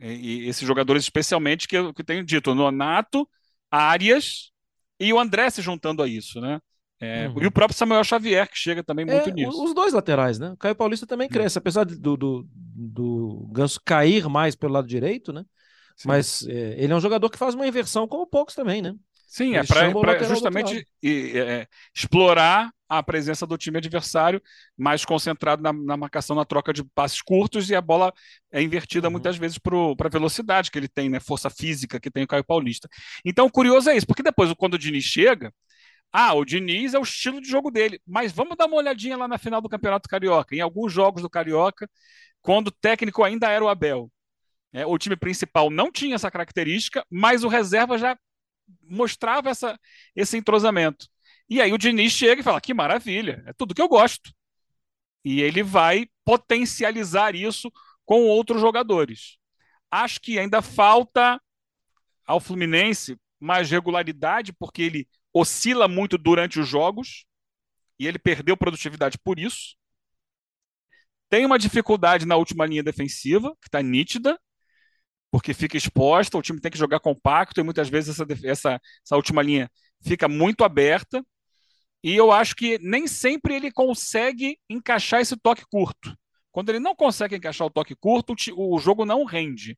E, 0.01 0.45
e 0.45 0.49
esses 0.49 0.67
jogadores, 0.67 1.03
especialmente, 1.05 1.69
que 1.69 1.77
eu, 1.77 1.95
que 1.95 2.03
eu 2.03 2.07
tenho 2.07 2.25
dito, 2.25 2.51
o 2.51 2.55
Nonato, 2.55 3.29
Arias 3.71 4.51
e 4.99 5.13
o 5.13 5.19
André 5.19 5.51
se 5.51 5.63
juntando 5.63 6.03
a 6.03 6.09
isso, 6.09 6.41
né? 6.41 6.61
É, 7.01 7.29
uhum. 7.29 7.43
E 7.43 7.47
o 7.47 7.51
próprio 7.51 7.77
Samuel 7.77 8.05
Xavier, 8.05 8.49
que 8.49 8.57
chega 8.57 8.83
também 8.83 9.05
muito 9.05 9.29
é, 9.29 9.33
nisso. 9.33 9.63
Os 9.63 9.75
dois 9.75 9.93
laterais, 9.93 10.39
né? 10.39 10.51
O 10.53 10.57
Caio 10.57 10.75
Paulista 10.75 11.07
também 11.07 11.29
cresce, 11.29 11.59
apesar 11.59 11.85
do, 11.85 12.17
do, 12.17 12.49
do 12.49 13.49
Ganso 13.53 13.81
cair 13.85 14.29
mais 14.29 14.55
pelo 14.55 14.73
lado 14.73 14.87
direito, 14.87 15.33
né? 15.33 15.45
Sim. 15.97 16.09
Mas 16.09 16.47
é, 16.47 16.83
ele 16.83 16.93
é 16.93 16.97
um 16.97 17.01
jogador 17.01 17.29
que 17.29 17.39
faz 17.39 17.55
uma 17.55 17.67
inversão 17.67 18.09
como 18.09 18.27
poucos 18.27 18.55
também, 18.55 18.81
né? 18.81 18.95
Sim, 19.35 19.57
é 19.57 19.65
para 19.65 20.23
justamente 20.23 20.87
é, 21.05 21.67
explorar 21.93 22.71
a 22.89 23.03
presença 23.03 23.45
do 23.45 23.59
time 23.59 23.79
adversário, 23.79 24.41
mais 24.79 25.05
concentrado 25.05 25.61
na, 25.61 25.73
na, 25.73 25.97
marcação, 25.97 26.37
na 26.37 26.45
troca 26.45 26.73
de 26.73 26.85
passes 26.95 27.21
curtos, 27.21 27.69
e 27.69 27.75
a 27.75 27.81
bola 27.81 28.13
é 28.53 28.63
invertida 28.63 29.09
uhum. 29.09 29.13
muitas 29.13 29.37
vezes 29.37 29.59
para 29.59 29.75
a 29.77 30.09
velocidade 30.09 30.71
que 30.71 30.79
ele 30.79 30.87
tem, 30.87 31.09
né? 31.09 31.19
Força 31.19 31.51
física 31.51 31.99
que 31.99 32.13
tem 32.13 32.23
o 32.23 32.29
Caio 32.29 32.45
Paulista. 32.45 32.89
Então, 33.25 33.51
curioso 33.51 33.91
é 33.91 33.97
isso, 33.97 34.07
porque 34.07 34.23
depois, 34.23 34.53
quando 34.55 34.75
o 34.75 34.79
Diniz 34.79 35.03
chega, 35.03 35.53
ah, 36.13 36.33
o 36.35 36.45
Diniz 36.45 36.95
é 36.95 36.99
o 37.01 37.03
estilo 37.03 37.41
de 37.41 37.49
jogo 37.49 37.73
dele, 37.73 38.01
mas 38.07 38.31
vamos 38.31 38.57
dar 38.57 38.67
uma 38.67 38.77
olhadinha 38.77 39.17
lá 39.17 39.27
na 39.27 39.37
final 39.37 39.61
do 39.61 39.69
Campeonato 39.69 40.09
Carioca, 40.09 40.55
em 40.55 40.61
alguns 40.61 40.93
jogos 40.93 41.23
do 41.23 41.29
Carioca, 41.29 41.91
quando 42.41 42.69
o 42.69 42.71
técnico 42.81 43.25
ainda 43.25 43.51
era 43.51 43.65
o 43.65 43.69
Abel. 43.69 44.09
É, 44.73 44.87
o 44.87 44.97
time 44.97 45.17
principal 45.17 45.71
não 45.71 45.91
tinha 45.91 46.15
essa 46.15 46.31
característica, 46.31 47.05
mas 47.11 47.43
o 47.43 47.49
reserva 47.49 47.99
já 47.99 48.17
mostrava 48.83 49.51
essa, 49.51 49.79
esse 50.15 50.37
entrosamento. 50.37 51.09
E 51.49 51.61
aí 51.61 51.73
o 51.73 51.79
Diniz 51.79 52.13
chega 52.13 52.41
e 52.41 52.45
fala: 52.45 52.61
que 52.61 52.75
maravilha, 52.75 53.43
é 53.47 53.53
tudo 53.53 53.75
que 53.75 53.83
eu 53.83 53.89
gosto. 53.89 54.33
E 55.25 55.41
ele 55.41 55.63
vai 55.63 56.07
potencializar 56.25 57.35
isso 57.35 57.71
com 58.05 58.25
outros 58.25 58.61
jogadores. 58.61 59.39
Acho 59.91 60.21
que 60.21 60.39
ainda 60.39 60.61
falta 60.61 61.41
ao 62.27 62.41
Fluminense 62.41 63.17
mais 63.41 63.71
regularidade, 63.71 64.53
porque 64.53 64.83
ele 64.83 65.09
oscila 65.33 65.89
muito 65.89 66.17
durante 66.17 66.61
os 66.61 66.69
jogos 66.69 67.27
e 67.99 68.07
ele 68.07 68.19
perdeu 68.19 68.57
produtividade 68.57 69.19
por 69.19 69.39
isso. 69.39 69.77
Tem 71.29 71.45
uma 71.45 71.59
dificuldade 71.59 72.27
na 72.27 72.37
última 72.37 72.67
linha 72.67 72.83
defensiva, 72.83 73.55
que 73.61 73.69
está 73.69 73.83
nítida, 73.83 74.39
porque 75.35 75.53
fica 75.53 75.77
exposta, 75.77 76.39
o 76.39 76.43
time 76.43 76.61
tem 76.61 76.71
que 76.71 76.79
jogar 76.79 77.01
compacto 77.01 77.59
e 77.61 77.65
muitas 77.65 77.89
vezes 77.89 78.21
essa, 78.21 78.25
essa, 78.45 78.81
essa 79.05 79.17
última 79.17 79.43
linha 79.43 79.69
fica 80.01 80.29
muito 80.29 80.63
aberta. 80.63 81.27
E 82.05 82.15
eu 82.15 82.31
acho 82.31 82.55
que 82.55 82.79
nem 82.79 83.09
sempre 83.09 83.53
ele 83.53 83.73
consegue 83.73 84.57
encaixar 84.71 85.21
esse 85.21 85.37
toque 85.37 85.65
curto. 85.69 86.17
Quando 86.53 86.69
ele 86.69 86.79
não 86.79 86.95
consegue 86.95 87.35
encaixar 87.35 87.67
o 87.67 87.71
toque 87.71 87.97
curto, 87.97 88.33
o 88.57 88.79
jogo 88.79 89.05
não 89.05 89.25
rende. 89.25 89.77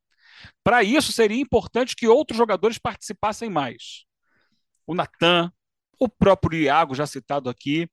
Para 0.62 0.82
isso, 0.82 1.10
seria 1.10 1.40
importante 1.40 1.96
que 1.96 2.06
outros 2.06 2.36
jogadores 2.36 2.76
participassem 2.76 3.48
mais. 3.48 4.04
o 4.86 4.94
Natan, 4.94 5.50
o 5.98 6.06
próprio 6.06 6.60
Iago, 6.60 6.94
já 6.94 7.06
citado 7.06 7.48
aqui, 7.48 7.88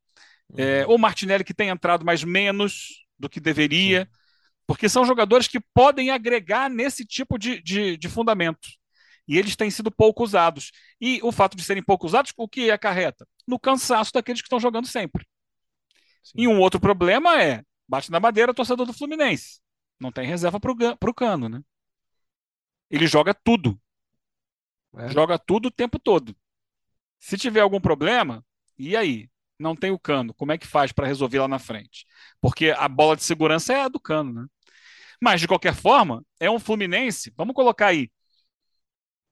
é, 0.58 0.86
uhum. 0.86 0.96
o 0.96 0.98
Martinelli, 0.98 1.46
que 1.46 1.54
tem 1.54 1.70
entrado 1.70 2.04
mais 2.04 2.26
menos 2.26 3.06
do 3.18 3.30
que 3.30 3.40
deveria, 3.40 4.04
Sim. 4.04 4.23
Porque 4.68 4.88
são 4.88 5.06
jogadores 5.06 5.48
que 5.48 5.60
podem 5.60 6.10
agregar 6.10 6.70
nesse 6.70 7.06
tipo 7.06 7.38
de, 7.38 7.62
de, 7.62 7.98
de 7.98 8.10
fundamento. 8.10 8.70
E 9.28 9.38
eles 9.38 9.56
têm 9.56 9.70
sido 9.70 9.92
pouco 9.92 10.24
usados. 10.24 10.72
E 11.00 11.20
o 11.24 11.32
fato 11.32 11.56
de 11.56 11.64
serem 11.64 11.84
pouco 11.84 12.06
usados, 12.06 12.34
o 12.38 12.48
que 12.48 12.72
acarreta? 12.72 13.28
No 13.48 13.60
cansaço 13.60 14.12
daqueles 14.14 14.42
que 14.42 14.48
estão 14.48 14.60
jogando 14.60 14.88
sempre. 14.88 15.26
Sim. 16.24 16.34
E 16.36 16.48
um 16.48 16.60
outro 16.60 16.80
problema 16.80 17.42
é, 17.42 17.64
bate 17.88 18.12
na 18.12 18.20
madeira, 18.20 18.54
torcedor 18.54 18.86
do 18.86 18.94
Fluminense. 18.94 19.62
Não 20.00 20.12
tem 20.12 20.28
reserva 20.28 20.60
para 20.60 20.72
o 21.10 21.14
Cano, 21.14 21.48
né? 21.48 21.62
Ele 22.90 23.08
joga 23.08 23.34
tudo. 23.34 23.80
É. 24.96 25.10
Joga 25.10 25.40
tudo 25.40 25.68
o 25.68 25.72
tempo 25.72 25.98
todo. 25.98 26.36
Se 27.20 27.38
tiver 27.38 27.62
algum 27.62 27.80
problema, 27.80 28.46
e 28.78 28.96
aí? 28.96 29.30
Não 29.60 29.76
tem 29.76 29.92
o 29.92 30.00
Cano. 30.00 30.34
Como 30.34 30.52
é 30.52 30.58
que 30.58 30.68
faz 30.68 30.92
para 30.92 31.08
resolver 31.08 31.40
lá 31.40 31.48
na 31.48 31.60
frente? 31.60 32.06
Porque 32.42 32.72
a 32.72 32.88
bola 32.88 33.16
de 33.16 33.24
segurança 33.24 33.74
é 33.74 33.82
a 33.82 33.88
do 33.88 34.00
Cano, 34.00 34.34
né? 34.34 34.48
Mas, 35.22 35.42
de 35.42 35.48
qualquer 35.48 35.76
forma, 35.76 36.26
é 36.40 36.50
um 36.52 36.60
Fluminense. 36.60 37.34
Vamos 37.38 37.56
colocar 37.56 37.88
aí. 37.88 38.10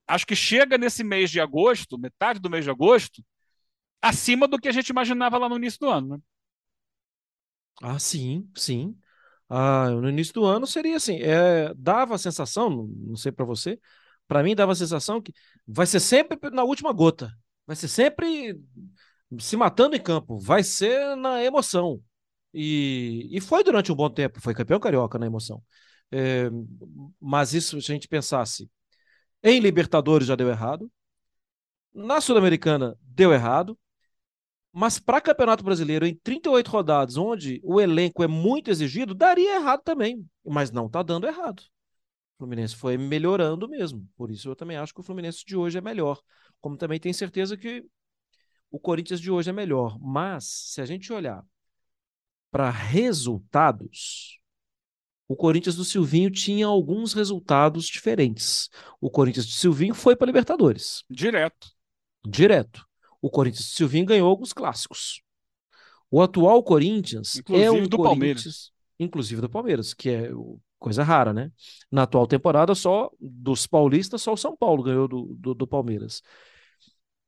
Acho 0.06 0.26
que 0.26 0.36
chega 0.36 0.76
nesse 0.78 1.02
mês 1.04 1.30
de 1.30 1.40
agosto, 1.40 1.98
metade 1.98 2.38
do 2.40 2.50
mês 2.50 2.64
de 2.64 2.70
agosto, 2.70 3.24
acima 4.02 4.48
do 4.48 4.58
que 4.60 4.68
a 4.68 4.72
gente 4.72 4.90
imaginava 4.90 5.38
lá 5.38 5.48
no 5.48 5.56
início 5.56 5.80
do 5.80 5.90
ano, 5.90 6.08
né? 6.16 6.22
Ah, 7.82 7.98
sim, 7.98 8.48
sim. 8.56 8.96
Ah, 9.48 9.90
no 9.90 10.08
início 10.08 10.32
do 10.34 10.44
ano 10.44 10.66
seria 10.66 10.96
assim, 10.96 11.16
é, 11.20 11.72
dava 11.76 12.14
a 12.14 12.18
sensação, 12.18 12.88
não 12.88 13.16
sei 13.16 13.32
para 13.32 13.44
você, 13.44 13.78
para 14.26 14.42
mim 14.42 14.54
dava 14.54 14.72
a 14.72 14.74
sensação 14.74 15.20
que 15.20 15.32
vai 15.66 15.86
ser 15.86 16.00
sempre 16.00 16.38
na 16.50 16.64
última 16.64 16.92
gota, 16.92 17.30
vai 17.66 17.76
ser 17.76 17.88
sempre 17.88 18.58
se 19.38 19.56
matando 19.56 19.96
em 19.96 20.02
campo, 20.02 20.38
vai 20.38 20.62
ser 20.62 21.16
na 21.16 21.42
emoção. 21.42 22.00
E, 22.52 23.28
e 23.30 23.40
foi 23.40 23.64
durante 23.64 23.90
um 23.90 23.94
bom 23.94 24.10
tempo, 24.10 24.40
foi 24.40 24.54
campeão 24.54 24.80
carioca 24.80 25.18
na 25.18 25.26
emoção. 25.26 25.62
É, 26.10 26.50
mas 27.20 27.54
isso, 27.54 27.80
se 27.80 27.90
a 27.90 27.94
gente 27.94 28.08
pensasse 28.08 28.70
em 29.42 29.58
Libertadores 29.60 30.26
já 30.26 30.36
deu 30.36 30.48
errado, 30.48 30.90
na 31.94 32.20
Sul-Americana 32.20 32.96
deu 33.00 33.32
errado, 33.32 33.78
mas 34.72 34.98
para 34.98 35.20
Campeonato 35.20 35.62
Brasileiro, 35.62 36.06
em 36.06 36.14
38 36.14 36.70
rodadas, 36.70 37.16
onde 37.16 37.60
o 37.62 37.80
elenco 37.80 38.22
é 38.22 38.26
muito 38.26 38.70
exigido, 38.70 39.14
daria 39.14 39.56
errado 39.56 39.82
também. 39.82 40.26
Mas 40.44 40.70
não 40.70 40.86
está 40.86 41.02
dando 41.02 41.26
errado. 41.26 41.60
O 41.60 42.38
Fluminense 42.38 42.74
foi 42.74 42.96
melhorando 42.96 43.68
mesmo. 43.68 44.08
Por 44.16 44.30
isso 44.30 44.48
eu 44.48 44.56
também 44.56 44.78
acho 44.78 44.94
que 44.94 45.00
o 45.00 45.02
Fluminense 45.02 45.44
de 45.44 45.54
hoje 45.54 45.76
é 45.76 45.80
melhor. 45.80 46.20
Como 46.60 46.78
também 46.78 46.98
tenho 46.98 47.14
certeza 47.14 47.56
que 47.56 47.84
o 48.72 48.80
Corinthians 48.80 49.20
de 49.20 49.30
hoje 49.30 49.50
é 49.50 49.52
melhor. 49.52 49.96
Mas, 50.00 50.44
se 50.44 50.80
a 50.80 50.84
gente 50.84 51.12
olhar 51.12 51.44
para 52.50 52.68
resultados, 52.70 54.40
o 55.28 55.36
Corinthians 55.36 55.76
do 55.76 55.84
Silvinho 55.84 56.30
tinha 56.30 56.66
alguns 56.66 57.12
resultados 57.12 57.86
diferentes. 57.86 58.68
O 59.00 59.08
Corinthians 59.08 59.46
do 59.46 59.52
Silvinho 59.52 59.94
foi 59.94 60.16
para 60.16 60.26
Libertadores. 60.26 61.04
Direto. 61.08 61.70
Direto 62.26 62.84
o 63.22 63.30
Corinthians 63.30 63.66
Silvinho 63.66 64.04
ganhou 64.04 64.28
alguns 64.28 64.52
clássicos. 64.52 65.22
O 66.10 66.20
atual 66.20 66.62
Corinthians 66.62 67.36
inclusive 67.36 67.64
é 67.64 67.70
o 67.70 67.88
do 67.88 68.02
Palmeiras. 68.02 68.72
inclusive 68.98 69.40
do 69.40 69.48
Palmeiras, 69.48 69.94
que 69.94 70.10
é 70.10 70.30
coisa 70.78 71.04
rara, 71.04 71.32
né? 71.32 71.52
Na 71.90 72.02
atual 72.02 72.26
temporada, 72.26 72.74
só 72.74 73.08
dos 73.20 73.66
paulistas, 73.66 74.20
só 74.20 74.32
o 74.32 74.36
São 74.36 74.56
Paulo 74.56 74.82
ganhou 74.82 75.06
do, 75.06 75.36
do, 75.38 75.54
do 75.54 75.66
Palmeiras. 75.66 76.20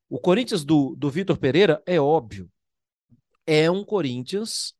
O 0.08 0.18
Corinthians 0.18 0.64
do, 0.64 0.94
do 0.96 1.10
Vitor 1.10 1.38
Pereira, 1.38 1.82
é 1.86 2.00
óbvio, 2.00 2.50
é 3.46 3.70
um 3.70 3.84
Corinthians 3.84 4.74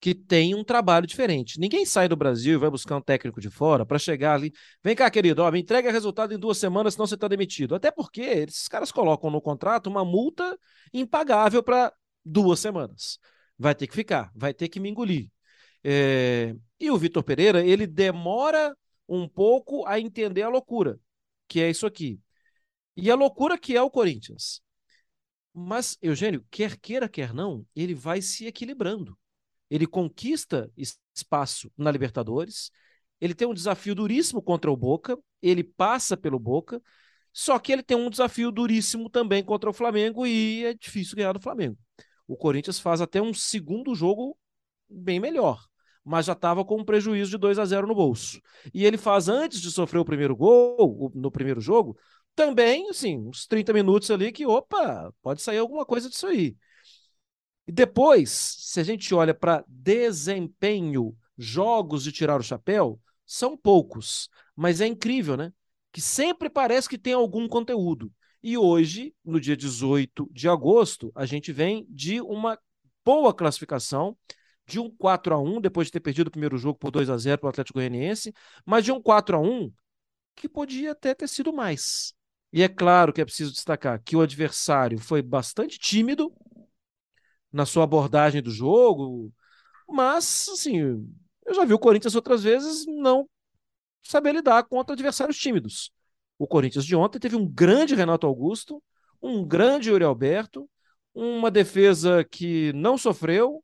que 0.00 0.14
tem 0.14 0.54
um 0.54 0.62
trabalho 0.62 1.06
diferente. 1.06 1.58
Ninguém 1.58 1.84
sai 1.84 2.08
do 2.08 2.16
Brasil 2.16 2.54
e 2.54 2.58
vai 2.58 2.70
buscar 2.70 2.96
um 2.96 3.00
técnico 3.00 3.40
de 3.40 3.50
fora 3.50 3.84
para 3.84 3.98
chegar 3.98 4.34
ali. 4.34 4.52
Vem 4.82 4.94
cá, 4.94 5.10
querido, 5.10 5.42
ó, 5.42 5.50
me 5.50 5.60
entrega 5.60 5.90
resultado 5.90 6.32
em 6.32 6.38
duas 6.38 6.58
semanas, 6.58 6.94
senão 6.94 7.06
você 7.06 7.16
está 7.16 7.26
demitido. 7.26 7.74
Até 7.74 7.90
porque 7.90 8.20
esses 8.20 8.68
caras 8.68 8.92
colocam 8.92 9.30
no 9.30 9.40
contrato 9.40 9.88
uma 9.88 10.04
multa 10.04 10.56
impagável 10.92 11.62
para 11.62 11.92
duas 12.24 12.60
semanas. 12.60 13.18
Vai 13.58 13.74
ter 13.74 13.88
que 13.88 13.94
ficar, 13.94 14.30
vai 14.34 14.54
ter 14.54 14.68
que 14.68 14.78
me 14.78 14.88
engolir. 14.88 15.30
É... 15.82 16.54
E 16.78 16.90
o 16.90 16.96
Vitor 16.96 17.24
Pereira, 17.24 17.64
ele 17.64 17.86
demora 17.86 18.76
um 19.08 19.28
pouco 19.28 19.84
a 19.84 19.98
entender 19.98 20.42
a 20.42 20.48
loucura, 20.48 20.98
que 21.48 21.60
é 21.60 21.68
isso 21.68 21.86
aqui. 21.86 22.20
E 22.98 23.10
a 23.10 23.14
loucura 23.14 23.56
que 23.56 23.74
é 23.76 23.82
o 23.82 23.90
Corinthians. 23.90 24.60
Mas, 25.54 25.96
Eugênio, 26.02 26.44
quer 26.50 26.76
queira, 26.76 27.08
quer 27.08 27.32
não, 27.32 27.64
ele 27.74 27.94
vai 27.94 28.20
se 28.20 28.46
equilibrando 28.46 29.16
ele 29.70 29.86
conquista 29.86 30.70
espaço 31.14 31.70
na 31.76 31.90
Libertadores, 31.90 32.70
ele 33.20 33.34
tem 33.34 33.46
um 33.46 33.54
desafio 33.54 33.94
duríssimo 33.94 34.40
contra 34.40 34.70
o 34.70 34.76
Boca, 34.76 35.18
ele 35.42 35.62
passa 35.62 36.16
pelo 36.16 36.38
Boca, 36.38 36.80
só 37.32 37.58
que 37.58 37.72
ele 37.72 37.82
tem 37.82 37.96
um 37.96 38.10
desafio 38.10 38.50
duríssimo 38.50 39.10
também 39.10 39.44
contra 39.44 39.68
o 39.68 39.72
Flamengo 39.72 40.26
e 40.26 40.64
é 40.64 40.74
difícil 40.74 41.16
ganhar 41.16 41.32
do 41.32 41.40
Flamengo. 41.40 41.76
O 42.26 42.36
Corinthians 42.36 42.78
faz 42.78 43.00
até 43.00 43.20
um 43.20 43.34
segundo 43.34 43.94
jogo 43.94 44.36
bem 44.88 45.20
melhor, 45.20 45.64
mas 46.04 46.26
já 46.26 46.32
estava 46.32 46.64
com 46.64 46.80
um 46.80 46.84
prejuízo 46.84 47.30
de 47.30 47.38
2 47.38 47.58
a 47.58 47.64
0 47.64 47.86
no 47.86 47.94
bolso. 47.94 48.40
E 48.72 48.84
ele 48.84 48.96
faz 48.96 49.28
antes 49.28 49.60
de 49.60 49.70
sofrer 49.70 49.98
o 49.98 50.04
primeiro 50.04 50.34
gol, 50.34 51.12
no 51.14 51.30
primeiro 51.30 51.60
jogo, 51.60 51.98
também, 52.38 52.88
assim, 52.88 53.18
uns 53.18 53.48
30 53.48 53.72
minutos 53.72 54.08
ali 54.12 54.30
que, 54.30 54.46
opa, 54.46 55.12
pode 55.20 55.42
sair 55.42 55.58
alguma 55.58 55.84
coisa 55.84 56.08
disso 56.08 56.28
aí. 56.28 56.56
E 57.66 57.72
depois, 57.72 58.30
se 58.30 58.78
a 58.78 58.84
gente 58.84 59.12
olha 59.12 59.34
para 59.34 59.64
desempenho, 59.66 61.16
jogos 61.36 62.04
de 62.04 62.12
tirar 62.12 62.38
o 62.38 62.42
chapéu, 62.44 63.00
são 63.26 63.56
poucos, 63.56 64.28
mas 64.54 64.80
é 64.80 64.86
incrível, 64.86 65.36
né? 65.36 65.52
Que 65.90 66.00
sempre 66.00 66.48
parece 66.48 66.88
que 66.88 66.96
tem 66.96 67.12
algum 67.12 67.48
conteúdo. 67.48 68.12
E 68.40 68.56
hoje, 68.56 69.12
no 69.24 69.40
dia 69.40 69.56
18 69.56 70.30
de 70.30 70.48
agosto, 70.48 71.10
a 71.16 71.26
gente 71.26 71.52
vem 71.52 71.84
de 71.90 72.20
uma 72.20 72.56
boa 73.04 73.34
classificação, 73.34 74.16
de 74.64 74.78
um 74.78 74.88
4 74.88 75.34
a 75.34 75.40
1 75.40 75.60
depois 75.60 75.88
de 75.88 75.92
ter 75.92 76.00
perdido 76.00 76.28
o 76.28 76.30
primeiro 76.30 76.56
jogo 76.56 76.78
por 76.78 76.92
2 76.92 77.10
a 77.10 77.18
0 77.18 77.40
para 77.40 77.48
o 77.48 77.50
Atlético 77.50 77.80
Goianiense, 77.80 78.32
mas 78.64 78.84
de 78.84 78.92
um 78.92 79.02
4 79.02 79.36
a 79.36 79.40
1 79.40 79.72
que 80.36 80.48
podia 80.48 80.92
até 80.92 81.12
ter 81.16 81.26
sido 81.26 81.52
mais. 81.52 82.16
E 82.52 82.62
é 82.62 82.68
claro 82.68 83.12
que 83.12 83.20
é 83.20 83.24
preciso 83.24 83.52
destacar 83.52 84.02
que 84.02 84.16
o 84.16 84.20
adversário 84.20 84.98
foi 84.98 85.20
bastante 85.20 85.78
tímido, 85.78 86.32
na 87.52 87.64
sua 87.66 87.84
abordagem 87.84 88.42
do 88.42 88.50
jogo, 88.50 89.32
mas, 89.88 90.48
assim, 90.52 90.78
eu 91.46 91.54
já 91.54 91.64
vi 91.64 91.72
o 91.72 91.78
Corinthians 91.78 92.14
outras 92.14 92.42
vezes 92.42 92.84
não 92.86 93.28
saber 94.02 94.34
lidar 94.34 94.64
contra 94.64 94.92
adversários 94.92 95.38
tímidos. 95.38 95.90
O 96.38 96.46
Corinthians 96.46 96.84
de 96.84 96.94
ontem 96.94 97.18
teve 97.18 97.36
um 97.36 97.46
grande 97.46 97.94
Renato 97.94 98.26
Augusto, 98.26 98.82
um 99.20 99.44
grande 99.46 99.90
Yuri 99.90 100.04
Alberto, 100.04 100.68
uma 101.14 101.50
defesa 101.50 102.24
que 102.24 102.72
não 102.74 102.96
sofreu. 102.96 103.62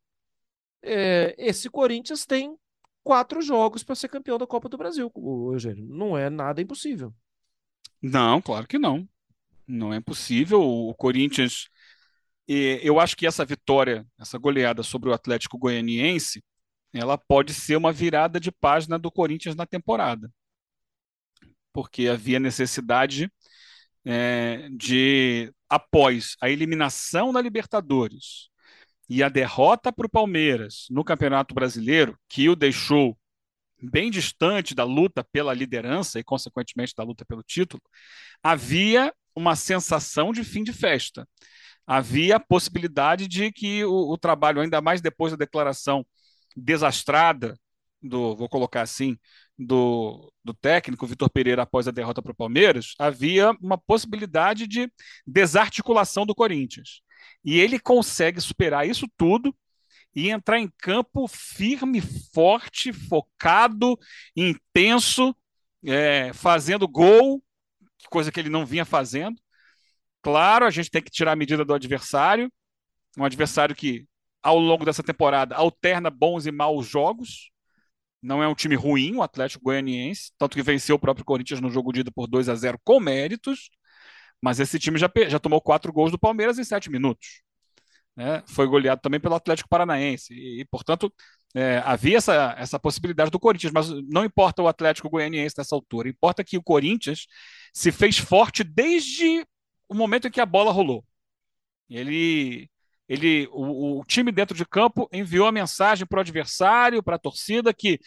É, 0.83 1.35
esse 1.39 1.71
Corinthians 1.71 2.27
tem 2.27 2.57
quatro 3.03 3.41
jogos 3.41 3.85
para 3.85 3.95
ser 3.95 4.09
campeão 4.09 4.39
da 4.39 4.47
Copa 4.47 4.69
do 4.69 4.77
Brasil, 4.77 5.13
Eugênio. 5.53 5.87
Não 5.87 6.17
é 6.17 6.29
nada 6.29 6.61
impossível. 6.61 7.15
Não, 8.07 8.43
claro 8.43 8.67
que 8.67 8.79
não. 8.79 9.09
Não 9.67 9.93
é 9.93 9.97
impossível. 9.97 10.61
O 10.61 10.95
Corinthians 10.95 11.69
eu 12.47 13.01
acho 13.01 13.17
que 13.17 13.27
essa 13.27 13.45
vitória, 13.45 14.07
essa 14.19 14.39
goleada 14.39 14.83
sobre 14.83 15.09
o 15.09 15.15
Atlético 15.15 15.59
Goianiense, 15.59 16.45
ela 16.93 17.17
pode 17.17 17.55
ser 17.55 17.77
uma 17.77 17.93
virada 17.93 18.39
de 18.39 18.53
página 18.53 18.99
do 18.99 19.11
Corinthians 19.11 19.57
na 19.57 19.67
temporada. 19.67 20.31
Porque 21.73 22.07
havia 22.07 22.39
necessidade 22.39 23.33
é, 24.05 24.69
de, 24.71 25.53
após 25.69 26.37
a 26.41 26.51
eliminação 26.51 27.33
da 27.33 27.41
Libertadores 27.41 28.51
e 29.09 29.23
a 29.23 29.29
derrota 29.29 29.91
para 29.93 30.07
o 30.07 30.11
Palmeiras 30.11 30.87
no 30.91 31.03
Campeonato 31.03 31.55
Brasileiro, 31.55 32.19
que 32.29 32.49
o 32.49 32.55
deixou 32.55 33.19
bem 33.91 34.11
distante 34.11 34.75
da 34.75 34.85
luta 34.85 35.25
pela 35.25 35.55
liderança 35.55 36.19
e, 36.19 36.25
consequentemente, 36.25 36.95
da 36.97 37.05
luta 37.05 37.25
pelo 37.25 37.43
título, 37.43 37.83
havia 38.43 39.13
uma 39.35 39.57
sensação 39.57 40.33
de 40.33 40.45
fim 40.45 40.63
de 40.63 40.73
festa 40.73 41.27
havia 41.87 42.37
a 42.37 42.41
possibilidade 42.41 43.29
de 43.29 43.53
que 43.53 43.85
o, 43.85 44.13
o 44.13 44.19
trabalho, 44.19 44.61
ainda 44.61 44.81
mais 44.81 45.01
depois 45.01 45.33
da 45.33 45.37
declaração 45.37 46.07
desastrada 46.57 47.59
do, 48.03 48.37
vou 48.37 48.49
colocar 48.49 48.83
assim, 48.83 49.17
do, 49.59 50.33
do 50.43 50.53
técnico 50.53 51.07
Vitor 51.07 51.31
Pereira 51.31 51.63
após 51.63 51.89
a 51.89 51.91
derrota 51.91 52.23
para 52.23 52.33
o 52.33 52.37
Palmeiras, 52.37 52.95
havia 52.99 53.53
uma 53.61 53.79
possibilidade 53.79 54.67
de 54.67 54.91
desarticulação 55.27 56.27
do 56.27 56.35
Corinthians. 56.35 57.01
E 57.45 57.59
ele 57.59 57.79
consegue 57.79 58.41
superar 58.41 58.87
isso 58.89 59.07
tudo 59.17 59.55
e 60.15 60.31
entrar 60.31 60.59
em 60.59 60.71
campo 60.79 61.27
firme, 61.29 62.01
forte, 62.33 62.93
focado, 62.93 63.99
intenso, 64.37 65.35
é, 65.87 66.33
fazendo 66.33 66.89
gol, 66.89 67.43
coisa 68.11 68.31
que 68.33 68.41
ele 68.41 68.51
não 68.51 68.67
vinha 68.67 68.85
fazendo, 68.85 69.41
Claro, 70.25 70.65
a 70.65 70.71
gente 70.71 70.91
tem 70.91 71.03
que 71.03 71.11
tirar 71.11 71.33
a 71.33 71.37
medida 71.37 71.65
do 71.67 71.75
adversário, 71.75 72.51
um 73.19 73.25
adversário 73.25 73.77
que, 73.77 74.07
ao 74.43 74.59
longo 74.59 74.85
dessa 74.85 75.03
temporada, 75.03 75.55
alterna 75.55 76.11
bons 76.11 76.47
e 76.47 76.53
maus 76.53 76.87
jogos. 76.89 77.51
Não 78.23 78.43
é 78.43 78.49
um 78.49 78.55
time 78.55 78.75
ruim, 78.77 79.17
o 79.17 79.23
Atlético 79.23 79.65
Goianiense, 79.65 80.33
tanto 80.39 80.57
que 80.57 80.63
venceu 80.63 80.97
o 80.97 80.99
próprio 80.99 81.27
Corinthians 81.27 81.61
no 81.61 81.71
jogo 81.71 81.93
de 81.93 82.01
ida 82.01 82.13
por 82.13 82.27
2 82.27 82.49
a 82.49 82.55
0 82.55 82.79
com 82.85 83.01
méritos. 83.01 83.71
Mas 84.43 84.61
esse 84.61 84.79
time 84.79 84.99
já, 84.99 85.11
já 85.29 85.39
tomou 85.39 85.61
quatro 85.61 85.93
gols 85.93 86.11
do 86.11 86.19
Palmeiras 86.19 86.59
em 86.59 86.65
sete 86.65 86.91
minutos. 86.91 87.43
Né? 88.17 88.43
Foi 88.47 88.67
goleado 88.67 89.01
também 89.01 89.21
pelo 89.21 89.35
Atlético 89.35 89.69
Paranaense. 89.69 90.33
E, 90.35 90.61
e 90.61 90.65
portanto, 90.67 91.13
é, 91.55 91.79
havia 91.85 92.17
essa, 92.19 92.55
essa 92.59 92.79
possibilidade 92.79 93.31
do 93.31 93.39
Corinthians, 93.41 93.73
mas 93.73 93.89
não 94.09 94.25
importa 94.25 94.63
o 94.63 94.69
Atlético 94.69 95.11
Goianiense 95.11 95.55
nessa 95.57 95.75
altura, 95.75 96.09
importa 96.09 96.43
que 96.45 96.59
o 96.59 96.63
Corinthians 96.63 97.27
se 97.73 97.93
fez 97.93 98.19
forte 98.19 98.65
desde 98.65 99.47
o 99.89 99.95
momento 99.95 100.29
em 100.29 100.31
que 100.31 100.41
a 100.41 100.47
bola 100.47 100.73
rolou. 100.73 101.05
Ele, 101.89 102.69
ele, 103.09 103.49
o, 103.53 104.01
o 104.01 104.05
time 104.05 104.33
dentro 104.33 104.57
de 104.57 104.65
campo 104.67 105.09
enviou 105.13 105.47
a 105.47 105.53
mensagem 105.53 106.07
para 106.07 106.19
o 106.19 106.21
adversário, 106.21 107.03
para 107.03 107.17
a 107.17 107.19
torcida, 107.19 107.73
que 107.75 108.01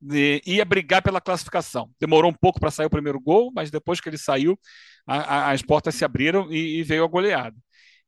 de, 0.00 0.42
ia 0.46 0.64
brigar 0.64 1.02
pela 1.02 1.20
classificação. 1.20 1.90
Demorou 2.00 2.30
um 2.30 2.34
pouco 2.34 2.60
para 2.60 2.70
sair 2.70 2.86
o 2.86 2.90
primeiro 2.90 3.20
gol, 3.20 3.50
mas 3.54 3.70
depois 3.70 4.00
que 4.00 4.08
ele 4.08 4.18
saiu, 4.18 4.58
a, 5.06 5.16
a, 5.48 5.52
as 5.52 5.62
portas 5.62 5.94
se 5.94 6.04
abriram 6.04 6.50
e, 6.52 6.78
e 6.78 6.82
veio 6.82 7.04
a 7.04 7.08
goleada. 7.08 7.56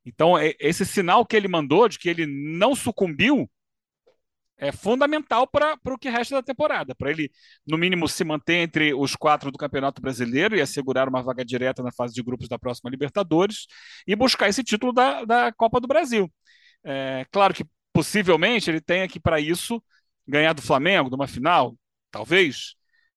Então, 0.07 0.39
é, 0.39 0.55
esse 0.61 0.87
sinal 0.87 1.27
que 1.27 1.37
ele 1.37 1.49
mandou 1.49 1.89
de 1.89 1.99
que 1.99 2.09
ele 2.09 2.27
não 2.27 2.77
sucumbiu 2.77 3.51
é 4.59 4.73
fundamental 4.73 5.47
para 5.47 5.77
o 5.85 5.99
que 5.99 6.09
resta 6.09 6.37
da 6.37 6.43
temporada, 6.43 6.95
para 6.95 7.11
ele, 7.11 7.31
no 7.67 7.77
mínimo, 7.77 8.09
se 8.09 8.25
manter 8.25 8.55
entre 8.55 8.95
os 8.95 9.15
quatro 9.15 9.51
do 9.51 9.59
Campeonato 9.59 10.01
Brasileiro 10.01 10.57
e 10.57 10.63
assegurar 10.63 11.09
uma 11.09 11.23
vaga 11.23 11.45
direta 11.45 11.83
na 11.83 11.93
fase 11.93 12.15
de 12.15 12.23
grupos 12.23 12.49
da 12.49 12.59
próxima 12.59 12.89
Libertadores 12.89 13.67
e 14.07 14.17
buscar 14.17 14.49
esse 14.49 14.65
título 14.65 14.93
da, 14.93 15.25
da 15.25 15.53
Copa 15.53 15.79
do 15.81 15.87
Brasil. 15.87 16.33
É, 16.85 17.27
claro 17.31 17.53
que 17.53 17.67
possivelmente 17.93 18.71
ele 18.71 18.81
tenha 18.81 19.07
que, 19.09 19.21
para 19.21 19.41
isso, 19.41 19.83
ganhar 20.27 20.53
do 20.55 20.63
Flamengo, 20.63 21.11
numa 21.11 21.27
final, 21.27 21.77
talvez, 22.11 22.77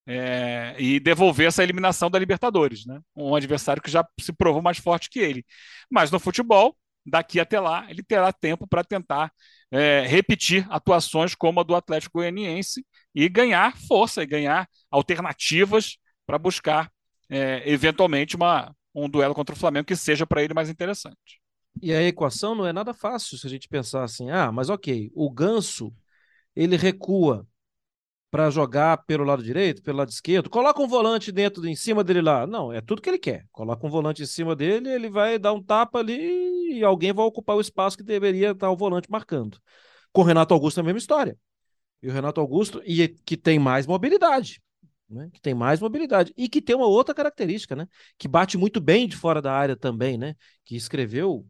é, 0.10 0.76
e 0.80 1.00
devolver 1.00 1.48
essa 1.48 1.62
eliminação 1.62 2.10
da 2.10 2.17
Libertadores, 2.17 2.84
né? 2.84 3.00
Um 3.15 3.36
adversário 3.36 3.80
que 3.80 3.91
já 3.91 4.04
se 4.19 4.34
provou 4.34 4.60
mais 4.60 4.80
forte 4.80 5.08
que 5.08 5.19
ele. 5.19 5.45
Mas 5.89 6.10
no 6.10 6.19
futebol, 6.19 6.76
daqui 7.06 7.39
até 7.39 7.60
lá, 7.60 7.86
ele 7.91 8.02
terá 8.02 8.34
tempo 8.34 8.67
para 8.67 8.84
tentar 8.84 9.32
é, 9.72 10.02
repetir 10.08 10.65
atuações 10.72 11.36
como 11.36 11.60
a 11.60 11.63
do 11.63 11.76
Atlético 11.76 12.17
Goianiense 12.17 12.84
e 13.13 13.30
ganhar 13.30 13.78
força 13.88 14.24
e 14.24 14.26
ganhar 14.26 14.67
alternativas 14.89 15.98
para 16.26 16.39
buscar 16.39 16.91
é, 17.30 17.62
eventualmente 17.72 18.36
uma, 18.36 18.76
um 18.95 19.08
duelo 19.08 19.36
contra 19.36 19.54
o 19.54 19.58
Flamengo 19.60 19.86
que 19.86 19.95
seja 19.95 20.26
para 20.26 20.41
ele 20.43 20.56
mais 20.56 20.69
interessante. 20.69 21.39
E 21.84 21.93
a 21.93 22.02
equação 22.02 22.56
não 22.56 22.65
é 22.65 22.74
nada 22.74 22.95
fácil 22.95 23.38
se 23.38 23.45
a 23.45 23.50
gente 23.50 23.69
pensar 23.69 24.04
assim, 24.04 24.32
ah, 24.32 24.52
mas 24.52 24.72
ok, 24.72 25.12
o 25.13 25.30
Ganso 25.30 25.93
ele 26.56 26.76
recua 26.76 27.48
para 28.32 28.50
jogar 28.50 28.98
pelo 29.06 29.24
lado 29.24 29.42
direito, 29.42 29.82
pelo 29.82 29.98
lado 29.98 30.10
esquerdo, 30.10 30.50
coloca 30.50 30.82
um 30.82 30.88
volante 30.88 31.32
dentro, 31.32 31.65
em 31.68 31.76
cima 31.76 32.04
dele 32.04 32.22
lá. 32.22 32.46
Não, 32.46 32.72
é 32.72 32.80
tudo 32.80 33.02
que 33.02 33.10
ele 33.10 33.18
quer. 33.18 33.46
Coloca 33.52 33.86
um 33.86 33.89
volante 33.89 34.22
em 34.22 34.26
cima 34.26 34.56
dele, 34.56 34.89
ele 34.89 35.10
vai 35.10 35.39
dar 35.39 35.54
um 35.54 35.62
tapa 35.62 36.00
ali 36.00 36.78
e 36.78 36.84
alguém 36.84 37.12
vai 37.12 37.26
ocupar 37.26 37.56
o 37.56 37.62
espaço 37.62 37.98
que 37.98 38.04
deveria 38.04 38.52
estar 38.52 38.70
o 38.70 38.78
volante 38.78 39.10
marcando. 39.10 39.60
Com 40.12 40.22
o 40.22 40.24
Renato 40.24 40.54
Augusto 40.54 40.80
é 40.80 40.82
a 40.82 40.84
mesma 40.84 41.00
história. 41.00 41.38
E 42.02 42.08
o 42.08 42.12
Renato 42.13 42.39
Augusto, 42.39 42.82
e 42.86 43.08
que 43.08 43.36
tem 43.36 43.60
mais 43.60 43.86
mobilidade. 43.86 44.62
Né? 45.10 45.30
Que 45.34 45.42
tem 45.42 45.54
mais 45.56 45.80
mobilidade. 45.80 46.32
E 46.38 46.48
que 46.48 46.62
tem 46.62 46.76
uma 46.76 46.86
outra 46.86 47.15
característica, 47.15 47.76
né? 47.76 47.88
Que 48.18 48.28
bate 48.28 48.58
muito 48.58 48.80
bem 48.80 49.08
de 49.08 49.15
fora 49.15 49.42
da 49.42 49.52
área 49.52 49.76
também, 49.76 50.18
né? 50.18 50.36
Que 50.63 50.76
escreveu 50.76 51.46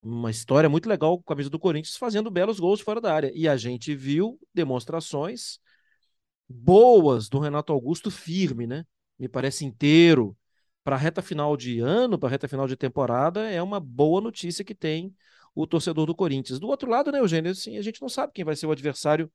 uma 0.00 0.30
história 0.30 0.68
muito 0.68 0.88
legal 0.88 1.18
com 1.18 1.24
a 1.24 1.34
camisa 1.34 1.50
do 1.50 1.58
Corinthians, 1.58 1.96
fazendo 1.96 2.30
belos 2.30 2.60
gols 2.60 2.80
fora 2.80 3.00
da 3.00 3.12
área. 3.12 3.32
E 3.34 3.48
a 3.48 3.56
gente 3.56 3.94
viu 3.94 4.38
demonstrações 4.54 5.58
boas 6.48 7.28
do 7.28 7.38
Renato 7.38 7.72
Augusto 7.72 8.10
firme, 8.10 8.66
né? 8.66 8.84
Me 9.18 9.28
parece 9.28 9.64
inteiro. 9.64 10.36
Para 10.84 10.96
a 10.96 10.98
reta 10.98 11.20
final 11.20 11.56
de 11.56 11.80
ano, 11.80 12.18
para 12.18 12.28
a 12.28 12.32
reta 12.32 12.48
final 12.48 12.66
de 12.66 12.76
temporada, 12.76 13.50
é 13.50 13.62
uma 13.62 13.78
boa 13.78 14.20
notícia 14.20 14.64
que 14.64 14.74
tem 14.74 15.14
o 15.54 15.66
torcedor 15.66 16.06
do 16.06 16.14
Corinthians. 16.14 16.58
Do 16.58 16.68
outro 16.68 16.88
lado, 16.90 17.12
né, 17.12 17.18
Eugênio? 17.18 17.50
Assim, 17.50 17.76
a 17.76 17.82
gente 17.82 18.00
não 18.00 18.08
sabe 18.08 18.32
quem 18.32 18.44
vai 18.44 18.56
ser 18.56 18.66
o 18.66 18.70
adversário 18.70 19.30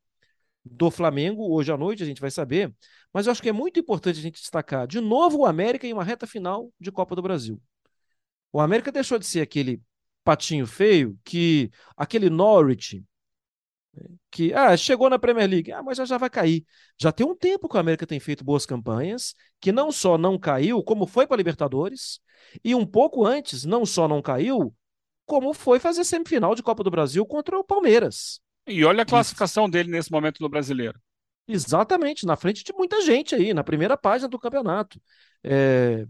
do 0.65 0.89
Flamengo. 0.89 1.53
Hoje 1.53 1.71
à 1.71 1.77
noite 1.77 2.01
a 2.01 2.05
gente 2.05 2.21
vai 2.21 2.31
saber. 2.31 2.73
Mas 3.13 3.25
eu 3.25 3.31
acho 3.31 3.41
que 3.41 3.49
é 3.49 3.53
muito 3.53 3.79
importante 3.79 4.17
a 4.19 4.21
gente 4.21 4.39
destacar 4.39 4.87
de 4.87 4.99
novo 4.99 5.39
o 5.39 5.45
América 5.45 5.85
em 5.85 5.93
uma 5.93 6.03
reta 6.03 6.25
final 6.25 6.71
de 6.79 6.91
Copa 6.91 7.15
do 7.15 7.21
Brasil. 7.21 7.61
O 8.51 8.59
América 8.59 8.91
deixou 8.91 9.19
de 9.19 9.25
ser 9.25 9.41
aquele 9.41 9.81
patinho 10.23 10.65
feio 10.65 11.19
que 11.23 11.69
aquele 11.97 12.29
Norwich 12.29 13.03
que 14.31 14.53
ah, 14.53 14.75
chegou 14.75 15.09
na 15.09 15.19
Premier 15.19 15.49
League, 15.49 15.71
ah, 15.71 15.83
mas 15.83 15.97
já, 15.97 16.05
já 16.05 16.17
vai 16.17 16.29
cair. 16.29 16.65
Já 16.99 17.11
tem 17.11 17.25
um 17.25 17.35
tempo 17.35 17.69
que 17.69 17.75
o 17.75 17.79
América 17.79 18.07
tem 18.07 18.19
feito 18.19 18.43
boas 18.43 18.65
campanhas, 18.65 19.35
que 19.59 19.71
não 19.71 19.91
só 19.91 20.17
não 20.17 20.37
caiu, 20.37 20.83
como 20.83 21.05
foi 21.05 21.27
para 21.27 21.35
a 21.35 21.37
Libertadores, 21.37 22.19
e 22.63 22.73
um 22.73 22.85
pouco 22.85 23.25
antes, 23.25 23.63
não 23.65 23.85
só 23.85 24.07
não 24.07 24.21
caiu, 24.21 24.73
como 25.25 25.53
foi 25.53 25.79
fazer 25.79 26.03
semifinal 26.03 26.55
de 26.55 26.63
Copa 26.63 26.83
do 26.83 26.91
Brasil 26.91 27.25
contra 27.25 27.57
o 27.57 27.63
Palmeiras. 27.63 28.41
E 28.65 28.83
olha 28.83 29.03
a 29.03 29.05
classificação 29.05 29.69
dele 29.69 29.91
nesse 29.91 30.11
momento 30.11 30.41
no 30.41 30.49
Brasileiro. 30.49 30.99
Exatamente, 31.47 32.25
na 32.25 32.35
frente 32.35 32.63
de 32.63 32.73
muita 32.73 33.01
gente 33.01 33.35
aí, 33.35 33.53
na 33.53 33.63
primeira 33.63 33.97
página 33.97 34.29
do 34.29 34.39
campeonato. 34.39 34.99
É, 35.43 36.05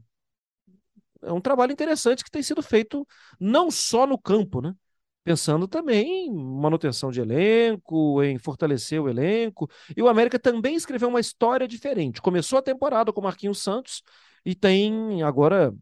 é 1.24 1.34
um 1.34 1.41
trabalho 1.41 1.72
interessante 1.72 2.24
que 2.24 2.30
tem 2.30 2.43
sido 2.43 2.62
feito 2.62 3.08
não 3.39 3.72
só 3.72 4.06
no 4.06 4.17
campo, 4.17 4.62
né? 4.62 4.74
Pensando 5.23 5.67
também 5.67 6.27
em 6.27 6.33
manutenção 6.33 7.09
de 7.12 7.21
elenco, 7.21 8.21
em 8.21 8.38
fortalecer 8.38 9.01
o 9.01 9.09
elenco. 9.09 9.69
E 9.95 10.01
o 10.01 10.07
América 10.07 10.38
também 10.38 10.75
escreveu 10.75 11.09
uma 11.09 11.19
história 11.19 11.67
diferente. 11.67 12.21
Começou 12.21 12.59
a 12.59 12.62
temporada 12.62 13.13
com 13.13 13.21
Marquinhos 13.21 13.62
Santos 13.62 14.03
e 14.45 14.53
tem 14.53 15.23
agora 15.23 15.73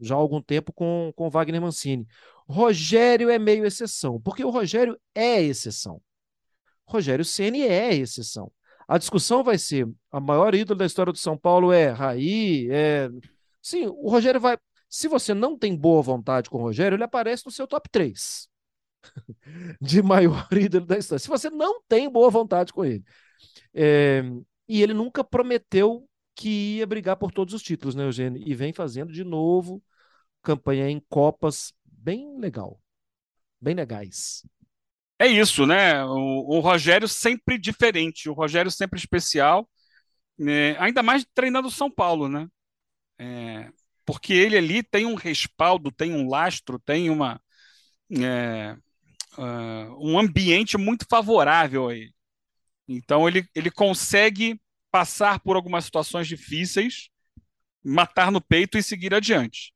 já 0.00 0.14
há 0.14 0.18
algum 0.18 0.40
tempo 0.40 0.72
com, 0.72 1.12
com 1.14 1.30
Wagner 1.30 1.60
Mancini. 1.60 2.06
Rogério 2.48 3.28
é 3.28 3.38
meio 3.38 3.66
exceção, 3.66 4.20
porque 4.20 4.44
o 4.44 4.50
Rogério 4.50 4.98
é 5.14 5.42
exceção. 5.42 6.00
Rogério 6.84 7.24
Ceni 7.24 7.62
é 7.62 7.94
exceção. 7.94 8.50
A 8.86 8.98
discussão 8.98 9.42
vai 9.42 9.58
ser: 9.58 9.88
a 10.12 10.20
maior 10.20 10.54
ídolo 10.54 10.78
da 10.78 10.86
história 10.86 11.12
do 11.12 11.18
São 11.18 11.36
Paulo 11.36 11.72
é 11.72 11.88
Raí, 11.90 12.68
é. 12.70 13.10
Sim, 13.60 13.86
o 13.88 14.08
Rogério 14.08 14.40
vai. 14.40 14.56
Se 14.88 15.08
você 15.08 15.34
não 15.34 15.58
tem 15.58 15.76
boa 15.76 16.00
vontade 16.02 16.48
com 16.48 16.58
o 16.58 16.60
Rogério, 16.60 16.94
ele 16.94 17.02
aparece 17.02 17.44
no 17.44 17.50
seu 17.50 17.66
top 17.66 17.88
3 17.90 18.48
de 19.80 20.02
maior 20.02 20.48
ídolo 20.52 20.86
da 20.86 20.98
história. 20.98 21.18
Se 21.20 21.28
você 21.28 21.50
não 21.50 21.82
tem 21.88 22.10
boa 22.10 22.30
vontade 22.30 22.72
com 22.72 22.84
ele. 22.84 23.04
É, 23.74 24.22
e 24.68 24.82
ele 24.82 24.94
nunca 24.94 25.24
prometeu 25.24 26.08
que 26.34 26.78
ia 26.78 26.86
brigar 26.86 27.16
por 27.16 27.32
todos 27.32 27.54
os 27.54 27.62
títulos, 27.62 27.94
né, 27.94 28.04
Eugênio? 28.04 28.42
E 28.46 28.54
vem 28.54 28.72
fazendo 28.72 29.12
de 29.12 29.24
novo 29.24 29.82
campanha 30.42 30.88
em 30.88 31.00
Copas 31.08 31.72
bem 31.84 32.38
legal. 32.38 32.80
Bem 33.60 33.74
legais. 33.74 34.46
É 35.18 35.26
isso, 35.26 35.66
né? 35.66 36.04
O, 36.04 36.56
o 36.56 36.60
Rogério 36.60 37.08
sempre 37.08 37.58
diferente, 37.58 38.28
o 38.28 38.34
Rogério 38.34 38.70
sempre 38.70 38.98
especial, 38.98 39.68
né? 40.38 40.78
ainda 40.78 41.02
mais 41.02 41.26
treinando 41.34 41.70
São 41.70 41.90
Paulo, 41.90 42.28
né? 42.28 42.48
É, 43.18 43.70
porque 44.04 44.32
ele 44.34 44.56
ali 44.56 44.82
tem 44.82 45.06
um 45.06 45.14
respaldo, 45.14 45.90
tem 45.92 46.14
um 46.14 46.28
lastro, 46.28 46.78
tem 46.78 47.10
uma. 47.10 47.40
É, 48.10 48.76
uh, 49.38 49.96
um 49.98 50.18
ambiente 50.18 50.76
muito 50.76 51.06
favorável 51.08 51.88
a 51.88 51.94
ele. 51.94 52.14
Então 52.88 53.28
ele, 53.28 53.48
ele 53.54 53.70
consegue 53.70 54.60
passar 54.90 55.40
por 55.40 55.56
algumas 55.56 55.84
situações 55.84 56.26
difíceis, 56.26 57.08
matar 57.84 58.30
no 58.30 58.40
peito 58.40 58.78
e 58.78 58.82
seguir 58.82 59.14
adiante. 59.14 59.72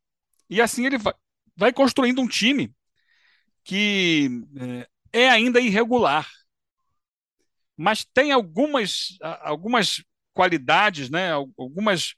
E 0.48 0.60
assim 0.60 0.86
ele 0.86 0.98
vai, 0.98 1.14
vai 1.56 1.72
construindo 1.72 2.20
um 2.20 2.28
time 2.28 2.72
que 3.64 4.28
é, 5.12 5.24
é 5.24 5.30
ainda 5.30 5.60
irregular, 5.60 6.28
mas 7.76 8.04
tem 8.04 8.32
algumas, 8.32 9.16
algumas 9.42 10.02
qualidades, 10.32 11.08
né, 11.10 11.32
algumas 11.32 12.14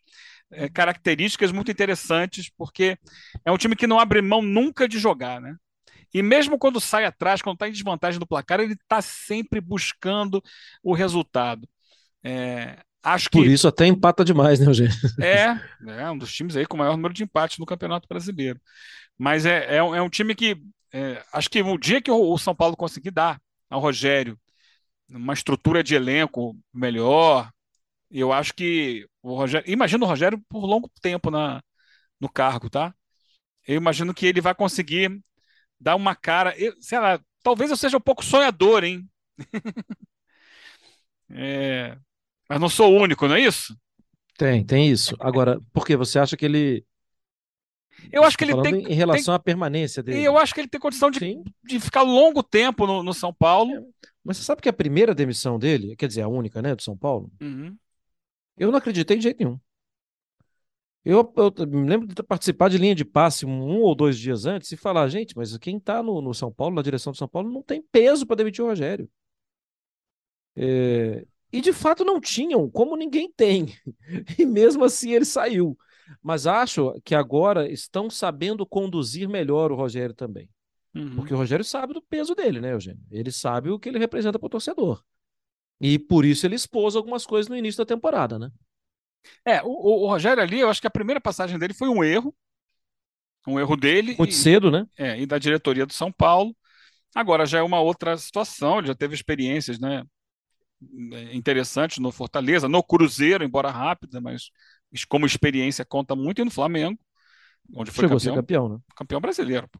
é, 0.50 0.68
características 0.68 1.50
muito 1.52 1.70
interessantes, 1.70 2.50
porque 2.56 2.98
é 3.44 3.50
um 3.50 3.56
time 3.56 3.76
que 3.76 3.86
não 3.86 3.98
abre 3.98 4.20
mão 4.20 4.42
nunca 4.42 4.88
de 4.88 4.98
jogar, 4.98 5.40
né? 5.40 5.56
E 6.12 6.22
mesmo 6.22 6.58
quando 6.58 6.80
sai 6.80 7.04
atrás, 7.04 7.40
quando 7.40 7.54
está 7.54 7.68
em 7.68 7.72
desvantagem 7.72 8.20
do 8.20 8.26
placar, 8.26 8.60
ele 8.60 8.74
está 8.74 9.00
sempre 9.00 9.60
buscando 9.60 10.42
o 10.82 10.92
resultado. 10.92 11.68
É, 12.22 12.78
acho 13.02 13.30
Por 13.30 13.46
isso 13.46 13.66
até 13.66 13.86
empata 13.86 14.24
demais, 14.24 14.60
né, 14.60 14.66
Eugênio? 14.66 14.94
É, 15.20 15.58
é 16.02 16.10
um 16.10 16.18
dos 16.18 16.32
times 16.32 16.56
aí 16.56 16.66
com 16.66 16.76
o 16.76 16.78
maior 16.78 16.96
número 16.96 17.14
de 17.14 17.24
empates 17.24 17.58
no 17.58 17.66
Campeonato 17.66 18.06
Brasileiro. 18.08 18.60
Mas 19.18 19.46
é, 19.46 19.76
é, 19.76 19.82
um, 19.82 19.94
é 19.94 20.02
um 20.02 20.10
time 20.10 20.34
que 20.34 20.60
é, 20.92 21.24
acho 21.32 21.48
que 21.48 21.62
o 21.62 21.78
dia 21.78 22.02
que 22.02 22.10
o, 22.10 22.32
o 22.32 22.38
São 22.38 22.54
Paulo 22.54 22.76
conseguir 22.76 23.10
dar 23.10 23.40
ao 23.70 23.80
Rogério 23.80 24.38
uma 25.08 25.34
estrutura 25.34 25.82
de 25.82 25.94
elenco 25.94 26.56
melhor, 26.72 27.50
eu 28.10 28.32
acho 28.32 28.54
que 28.54 29.06
o 29.22 29.34
Rogério. 29.34 29.70
Imagina 29.70 30.04
o 30.04 30.08
Rogério 30.08 30.42
por 30.48 30.64
longo 30.64 30.90
tempo 31.00 31.30
na, 31.30 31.62
no 32.20 32.28
cargo, 32.28 32.68
tá? 32.70 32.94
eu 33.66 33.76
imagino 33.76 34.12
que 34.14 34.26
ele 34.26 34.40
vai 34.40 34.54
conseguir 34.54 35.20
dar 35.82 35.96
uma 35.96 36.14
cara. 36.14 36.56
Eu, 36.56 36.74
sei 36.80 36.98
lá, 36.98 37.20
talvez 37.42 37.70
eu 37.70 37.76
seja 37.76 37.96
um 37.96 38.00
pouco 38.00 38.24
sonhador, 38.24 38.84
hein? 38.84 39.08
é, 41.30 41.96
mas 42.48 42.60
não 42.60 42.68
sou 42.68 42.92
o 42.92 43.02
único, 43.02 43.26
não 43.26 43.34
é 43.34 43.40
isso? 43.40 43.76
Tem, 44.38 44.64
tem 44.64 44.88
isso. 44.88 45.16
Agora, 45.18 45.60
por 45.72 45.84
que 45.84 45.96
você 45.96 46.18
acha 46.18 46.36
que 46.36 46.44
ele. 46.44 46.84
Eu 48.10 48.24
acho 48.24 48.38
que 48.38 48.44
ele 48.44 48.60
tem. 48.62 48.92
Em 48.92 48.94
relação 48.94 49.32
tem, 49.32 49.34
à 49.34 49.38
permanência 49.38 50.02
dele. 50.02 50.22
Eu 50.22 50.38
acho 50.38 50.54
que 50.54 50.60
ele 50.60 50.68
tem 50.68 50.80
condição 50.80 51.10
de, 51.10 51.20
de 51.64 51.80
ficar 51.80 52.02
longo 52.02 52.42
tempo 52.42 52.86
no, 52.86 53.02
no 53.02 53.12
São 53.12 53.34
Paulo. 53.34 53.72
É, 53.72 53.82
mas 54.24 54.36
você 54.36 54.44
sabe 54.44 54.62
que 54.62 54.68
a 54.68 54.72
primeira 54.72 55.14
demissão 55.14 55.58
dele, 55.58 55.96
quer 55.96 56.06
dizer, 56.06 56.22
a 56.22 56.28
única, 56.28 56.62
né, 56.62 56.74
do 56.74 56.82
São 56.82 56.96
Paulo, 56.96 57.30
uhum. 57.40 57.76
eu 58.56 58.70
não 58.70 58.78
acreditei 58.78 59.16
de 59.16 59.24
jeito 59.24 59.44
nenhum. 59.44 59.58
Eu, 61.04 61.32
eu, 61.36 61.66
me 61.66 61.88
lembro 61.88 62.06
de 62.06 62.22
participar 62.22 62.70
de 62.70 62.78
linha 62.78 62.94
de 62.94 63.04
passe 63.04 63.44
um 63.44 63.80
ou 63.80 63.94
dois 63.94 64.16
dias 64.16 64.46
antes 64.46 64.70
e 64.70 64.76
falar, 64.76 65.08
gente, 65.08 65.36
mas 65.36 65.56
quem 65.58 65.76
está 65.76 66.02
no, 66.02 66.20
no, 66.20 66.32
São 66.32 66.52
Paulo, 66.52 66.76
na 66.76 66.82
direção 66.82 67.12
do 67.12 67.18
São 67.18 67.28
Paulo, 67.28 67.50
não 67.50 67.62
tem 67.62 67.82
peso 67.82 68.24
para 68.24 68.36
demitir 68.36 68.64
o 68.64 68.68
Rogério. 68.68 69.08
É, 70.54 71.26
e 71.52 71.60
de 71.60 71.72
fato 71.72 72.04
não 72.04 72.20
tinham, 72.20 72.70
como 72.70 72.96
ninguém 72.96 73.30
tem. 73.30 73.74
E 74.38 74.46
mesmo 74.46 74.84
assim 74.84 75.12
ele 75.12 75.24
saiu. 75.24 75.76
Mas 76.22 76.46
acho 76.46 77.00
que 77.04 77.14
agora 77.14 77.70
estão 77.70 78.08
sabendo 78.08 78.66
conduzir 78.66 79.28
melhor 79.28 79.72
o 79.72 79.76
Rogério 79.76 80.14
também. 80.14 80.48
Uhum. 80.94 81.16
Porque 81.16 81.32
o 81.34 81.36
Rogério 81.36 81.64
sabe 81.64 81.94
do 81.94 82.02
peso 82.02 82.34
dele, 82.34 82.60
né, 82.60 82.72
Eugênio? 82.72 83.02
Ele 83.10 83.32
sabe 83.32 83.70
o 83.70 83.78
que 83.78 83.88
ele 83.88 83.98
representa 83.98 84.38
para 84.38 84.46
o 84.46 84.50
torcedor. 84.50 85.02
E 85.80 85.98
por 85.98 86.24
isso 86.24 86.46
ele 86.46 86.54
expôs 86.54 86.94
algumas 86.94 87.26
coisas 87.26 87.48
no 87.48 87.56
início 87.56 87.78
da 87.78 87.86
temporada, 87.86 88.38
né? 88.38 88.50
É, 89.44 89.62
o, 89.62 90.04
o, 90.04 90.06
Rogério 90.06 90.42
ali, 90.42 90.60
eu 90.60 90.68
acho 90.68 90.80
que 90.80 90.86
a 90.86 90.90
primeira 90.90 91.20
passagem 91.20 91.58
dele 91.58 91.74
foi 91.74 91.88
um 91.88 92.02
erro. 92.02 92.34
Um 93.46 93.58
erro 93.58 93.76
dele. 93.76 94.14
Muito 94.16 94.32
e, 94.32 94.36
cedo, 94.36 94.70
né? 94.70 94.86
É, 94.96 95.20
e 95.20 95.26
da 95.26 95.38
diretoria 95.38 95.86
do 95.86 95.92
São 95.92 96.12
Paulo. 96.12 96.54
Agora 97.14 97.44
já 97.44 97.58
é 97.58 97.62
uma 97.62 97.80
outra 97.80 98.16
situação, 98.16 98.78
ele 98.78 98.86
já 98.86 98.94
teve 98.94 99.14
experiências, 99.14 99.78
né? 99.78 100.04
Interessantes 101.32 101.98
no 101.98 102.10
Fortaleza, 102.10 102.68
no 102.68 102.82
Cruzeiro, 102.82 103.44
embora 103.44 103.70
rápida, 103.70 104.20
mas 104.20 104.50
como 105.08 105.26
experiência 105.26 105.84
conta 105.84 106.16
muito, 106.16 106.40
e 106.40 106.44
no 106.44 106.50
Flamengo, 106.50 106.98
onde 107.74 107.90
foi 107.90 108.04
Chegou 108.04 108.18
campeão, 108.18 108.34
campeão, 108.34 108.68
né? 108.68 108.78
campeão 108.96 109.20
brasileiro. 109.20 109.70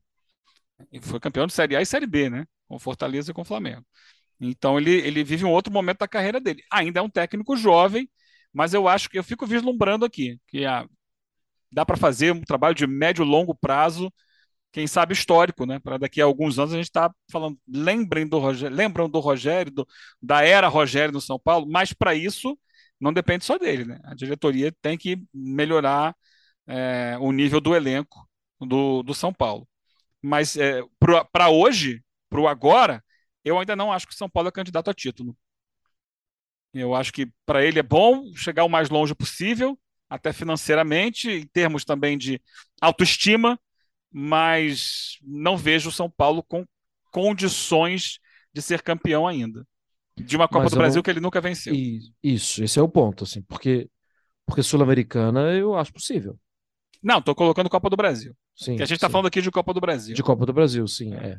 E 0.93 1.01
foi 1.01 1.19
campeão 1.19 1.47
de 1.47 1.53
Série 1.53 1.77
A 1.77 1.83
e 1.83 1.87
Série 1.87 2.07
B, 2.07 2.31
né? 2.31 2.47
Com 2.69 2.79
Fortaleza 2.79 3.31
e 3.31 3.35
com 3.35 3.45
Flamengo. 3.45 3.85
Então 4.41 4.79
ele, 4.79 4.91
ele 4.91 5.23
vive 5.23 5.45
um 5.45 5.51
outro 5.51 5.73
momento 5.73 5.99
da 5.99 6.09
carreira 6.09 6.41
dele. 6.41 6.63
Ainda 6.71 7.01
é 7.01 7.03
um 7.03 7.11
técnico 7.11 7.57
jovem, 7.57 8.11
mas 8.53 8.75
eu 8.75 8.89
acho 8.89 9.09
que 9.09 9.19
eu 9.19 9.25
fico 9.25 9.47
vislumbrando 9.47 10.05
aqui 10.05 10.39
que 10.49 10.65
a, 10.65 10.87
dá 11.73 11.87
para 11.87 11.97
fazer 11.97 12.33
um 12.33 12.43
trabalho 12.43 12.75
de 12.75 12.87
médio 12.87 13.25
longo 13.25 13.55
prazo, 13.55 14.13
quem 14.73 14.87
sabe 14.87 15.15
histórico, 15.15 15.67
né? 15.67 15.79
Para 15.79 15.99
daqui 15.99 16.21
a 16.21 16.25
alguns 16.25 16.59
anos 16.59 16.73
a 16.73 16.77
gente 16.77 16.87
está 16.87 17.13
falando, 17.31 17.59
lembrem 17.69 18.27
do 18.27 18.39
Rogério, 18.39 18.77
lembram 18.77 19.09
do 19.09 19.21
Rogério, 19.21 19.73
do, 19.73 19.87
da 20.21 20.43
era 20.45 20.69
Rogério 20.69 21.13
no 21.13 21.21
São 21.21 21.39
Paulo, 21.39 21.67
mas 21.71 21.93
para 21.93 22.15
isso 22.15 22.59
não 23.01 23.13
depende 23.13 23.45
só 23.45 23.59
dele, 23.59 23.85
né? 23.85 24.01
A 24.05 24.15
diretoria 24.15 24.73
tem 24.83 24.97
que 24.99 25.23
melhorar 25.35 26.15
é, 26.67 27.17
o 27.21 27.33
nível 27.33 27.61
do 27.61 27.75
elenco 27.75 28.29
do, 28.61 29.03
do 29.03 29.15
São 29.15 29.33
Paulo. 29.33 29.69
Mas 30.23 30.57
é, 30.57 30.83
para 31.33 31.51
hoje, 31.51 32.03
para 32.31 32.41
o 32.41 32.49
agora, 32.49 33.05
eu 33.45 33.59
ainda 33.59 33.77
não 33.77 33.93
acho 33.93 34.07
que 34.07 34.15
o 34.15 34.17
São 34.17 34.31
Paulo 34.31 34.49
é 34.49 34.53
candidato 34.53 34.91
a 34.91 34.95
título. 34.95 35.37
Eu 36.73 36.95
acho 36.95 37.13
que 37.13 37.31
para 37.45 37.65
ele 37.65 37.79
é 37.79 37.83
bom 37.83 38.33
chegar 38.35 38.65
o 38.65 38.69
mais 38.69 38.89
longe 38.89 39.15
possível, 39.15 39.79
até 40.09 40.33
financeiramente, 40.33 41.31
em 41.31 41.47
termos 41.47 41.85
também 41.85 42.17
de 42.17 42.41
autoestima, 42.81 43.59
mas 44.11 45.19
não 45.23 45.57
vejo 45.57 45.89
o 45.89 45.93
São 45.93 46.11
Paulo 46.11 46.43
com 46.43 46.67
condições 47.11 48.19
de 48.53 48.61
ser 48.61 48.83
campeão 48.83 49.27
ainda. 49.27 49.67
De 50.17 50.37
uma 50.37 50.47
Copa 50.47 50.65
mas 50.65 50.73
do 50.73 50.79
Brasil 50.79 50.97
não... 50.97 51.03
que 51.03 51.11
ele 51.11 51.21
nunca 51.21 51.41
venceu. 51.41 51.75
Isso, 52.23 52.63
esse 52.63 52.79
é 52.79 52.83
o 52.83 52.89
ponto, 52.89 53.25
assim, 53.25 53.43
porque, 53.43 53.89
porque 54.47 54.63
Sul-Americana 54.63 55.53
eu 55.53 55.75
acho 55.75 55.93
possível. 55.93 56.39
Não, 57.03 57.19
estou 57.19 57.35
colocando 57.35 57.71
Copa 57.71 57.89
do 57.89 57.97
Brasil. 57.97 58.37
Sim, 58.55 58.77
que 58.77 58.83
a 58.83 58.87
gente 58.87 58.97
está 58.97 59.09
falando 59.09 59.27
aqui 59.27 59.41
de 59.41 59.51
Copa 59.51 59.73
do 59.73 59.81
Brasil. 59.81 60.15
De 60.15 60.23
Copa 60.23 60.45
do 60.45 60.53
Brasil, 60.53 60.87
sim, 60.87 61.15
é. 61.15 61.29
é. 61.29 61.39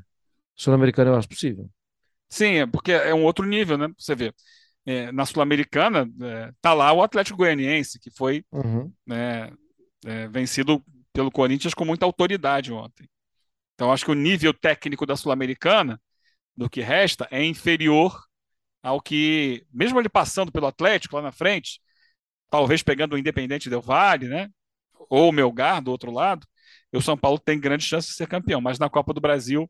Sul-Americana 0.56 1.12
eu 1.12 1.16
acho 1.16 1.30
possível. 1.30 1.70
Sim, 2.30 2.56
é 2.56 2.66
porque 2.66 2.92
é 2.92 3.14
um 3.14 3.24
outro 3.24 3.46
nível, 3.46 3.78
né? 3.78 3.88
Você 3.98 4.16
vê. 4.16 4.34
É, 4.86 5.12
na 5.12 5.26
Sul-Americana, 5.26 6.10
é, 6.22 6.52
tá 6.62 6.74
lá 6.74 6.92
o 6.92 7.02
Atlético 7.02 7.38
Goianiense, 7.38 8.00
que 8.00 8.12
foi 8.12 8.44
uhum. 8.52 8.92
né, 9.08 9.50
é, 10.06 10.28
vencido 10.28 10.84
pelo 11.14 11.32
Corinthians 11.32 11.74
com 11.74 11.86
muita 11.86 12.06
autoridade 12.06 12.74
ontem. 12.74 13.08
Então, 13.76 13.92
acho 13.92 14.06
que 14.06 14.12
o 14.12 14.16
nível 14.16 14.54
técnico 14.54 15.06
da 15.06 15.16
Sul-Americana, 15.16 16.02
do 16.56 16.70
que 16.70 16.82
resta, 16.82 17.28
é 17.32 17.44
inferior 17.44 18.22
ao 18.82 19.00
que, 19.02 19.66
mesmo 19.72 20.00
ele 20.00 20.10
passando 20.10 20.52
pelo 20.52 20.68
Atlético 20.68 21.16
lá 21.16 21.22
na 21.22 21.32
frente, 21.32 21.80
talvez 22.50 22.84
pegando 22.84 23.14
o 23.14 23.18
Independente 23.18 23.70
Del 23.70 23.82
Vale, 23.82 24.28
né? 24.28 24.50
Ou 25.10 25.30
o 25.30 25.32
Melgar 25.32 25.82
do 25.82 25.92
outro 25.92 26.12
lado, 26.12 26.46
o 26.94 27.02
São 27.02 27.18
Paulo 27.18 27.40
tem 27.40 27.60
grande 27.60 27.84
chance 27.84 28.10
de 28.10 28.14
ser 28.14 28.28
campeão. 28.28 28.62
Mas 28.62 28.78
na 28.78 28.90
Copa 28.90 29.14
do 29.14 29.22
Brasil, 29.22 29.70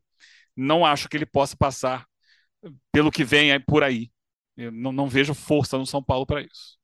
não 0.55 0.85
acho 0.85 1.07
que 1.07 1.15
ele 1.15 1.25
possa 1.25 1.55
passar 1.55 2.05
pelo 2.91 3.11
que 3.11 3.23
vem 3.23 3.59
por 3.61 3.83
aí. 3.83 4.11
Eu 4.55 4.71
não, 4.71 4.91
não 4.91 5.07
vejo 5.07 5.33
força 5.33 5.77
no 5.77 5.85
São 5.85 6.01
Paulo 6.03 6.25
para 6.25 6.41
isso. 6.41 6.77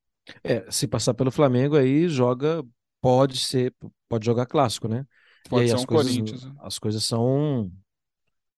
É, 0.43 0.69
se 0.69 0.87
passar 0.87 1.13
pelo 1.13 1.31
Flamengo 1.31 1.75
aí 1.75 2.07
joga, 2.07 2.63
pode 3.01 3.37
ser, 3.37 3.73
pode 4.07 4.25
jogar 4.25 4.45
clássico, 4.45 4.87
né? 4.87 5.05
Pode 5.49 5.65
e 5.65 5.69
ser 5.69 5.75
as 5.75 5.83
um 5.83 5.85
coisas, 5.85 6.11
Corinthians. 6.11 6.45
Né? 6.45 6.53
As 6.59 6.79
coisas 6.79 7.03
são 7.03 7.71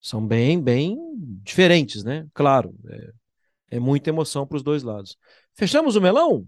são 0.01 0.25
bem, 0.25 0.59
bem 0.59 0.97
diferentes, 1.43 2.03
né? 2.03 2.25
Claro, 2.33 2.75
é, 2.87 3.11
é 3.77 3.79
muita 3.79 4.09
emoção 4.09 4.47
para 4.47 4.57
os 4.57 4.63
dois 4.63 4.83
lados. 4.83 5.15
Fechamos 5.53 5.95
o 5.95 6.01
melão? 6.01 6.47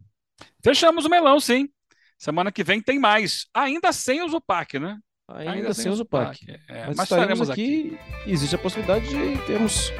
Fechamos 0.64 1.06
o 1.06 1.10
melão, 1.10 1.40
sim. 1.40 1.70
Semana 2.18 2.52
que 2.52 2.64
vem 2.64 2.82
tem 2.82 2.98
mais, 3.00 3.48
ainda 3.54 3.92
sem 3.92 4.24
o 4.24 4.30
Zupac, 4.30 4.80
né? 4.80 4.98
Ainda, 5.28 5.52
ainda 5.52 5.74
sem 5.74 5.92
o 5.92 5.96
Zupac. 5.96 6.38
Zupac. 6.38 6.62
É, 6.68 6.88
mas, 6.88 6.98
mas 6.98 7.12
estaremos 7.12 7.50
aqui, 7.50 7.98
aqui. 8.02 8.32
Existe 8.32 8.56
a 8.56 8.60
possibilidade 8.60 9.08
de 9.08 9.46
termos 9.46 9.92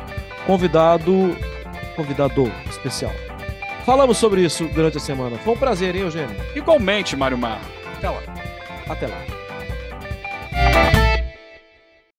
convidado 0.46 1.12
convidado 1.96 2.52
especial. 2.70 3.14
Falamos 3.86 4.18
sobre 4.18 4.44
isso 4.44 4.66
durante 4.74 4.98
a 4.98 5.02
semana. 5.02 5.38
Foi 5.40 5.54
um 5.54 5.58
prazer, 5.58 5.96
hein, 5.96 6.02
Eugênio? 6.04 6.36
Igualmente, 6.56 7.16
Mário 7.16 7.38
Mar. 7.38 7.62
Até 7.98 8.10
lá. 8.10 8.22
Até 8.88 9.08
lá. 9.08 9.43